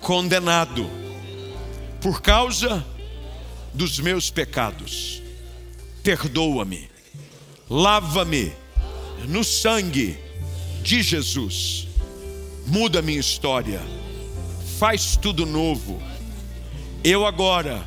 condenado, 0.00 0.88
por 2.00 2.20
causa 2.20 2.84
dos 3.72 3.98
meus 3.98 4.30
pecados. 4.30 5.22
Perdoa-me, 6.02 6.90
lava-me 7.70 8.52
no 9.28 9.44
sangue 9.44 10.18
de 10.82 11.02
Jesus. 11.02 11.88
Muda 12.66 13.02
minha 13.02 13.20
história, 13.20 13.80
faz 14.78 15.16
tudo 15.16 15.46
novo. 15.46 16.02
Eu 17.04 17.26
agora 17.26 17.86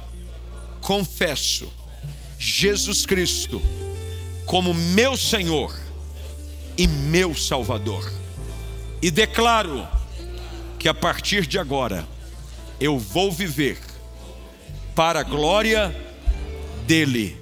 confesso 0.82 1.71
Jesus 2.38 3.05
Cristo 3.05 3.61
como 4.45 4.73
meu 4.73 5.17
Senhor 5.17 5.76
e 6.78 6.88
meu 6.88 7.34
Salvador. 7.36 8.11
E 9.01 9.09
declaro 9.09 9.88
que 10.86 10.89
a 10.89 10.93
partir 10.93 11.47
de 11.47 11.57
agora 11.57 12.07
eu 12.79 12.99
vou 12.99 13.31
viver 13.31 13.79
para 14.93 15.21
a 15.21 15.23
glória 15.23 15.91
dele, 16.86 17.36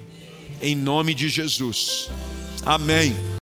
em 0.62 0.74
nome 0.74 1.12
de 1.12 1.28
Jesus. 1.28 2.08
Amém. 2.64 3.14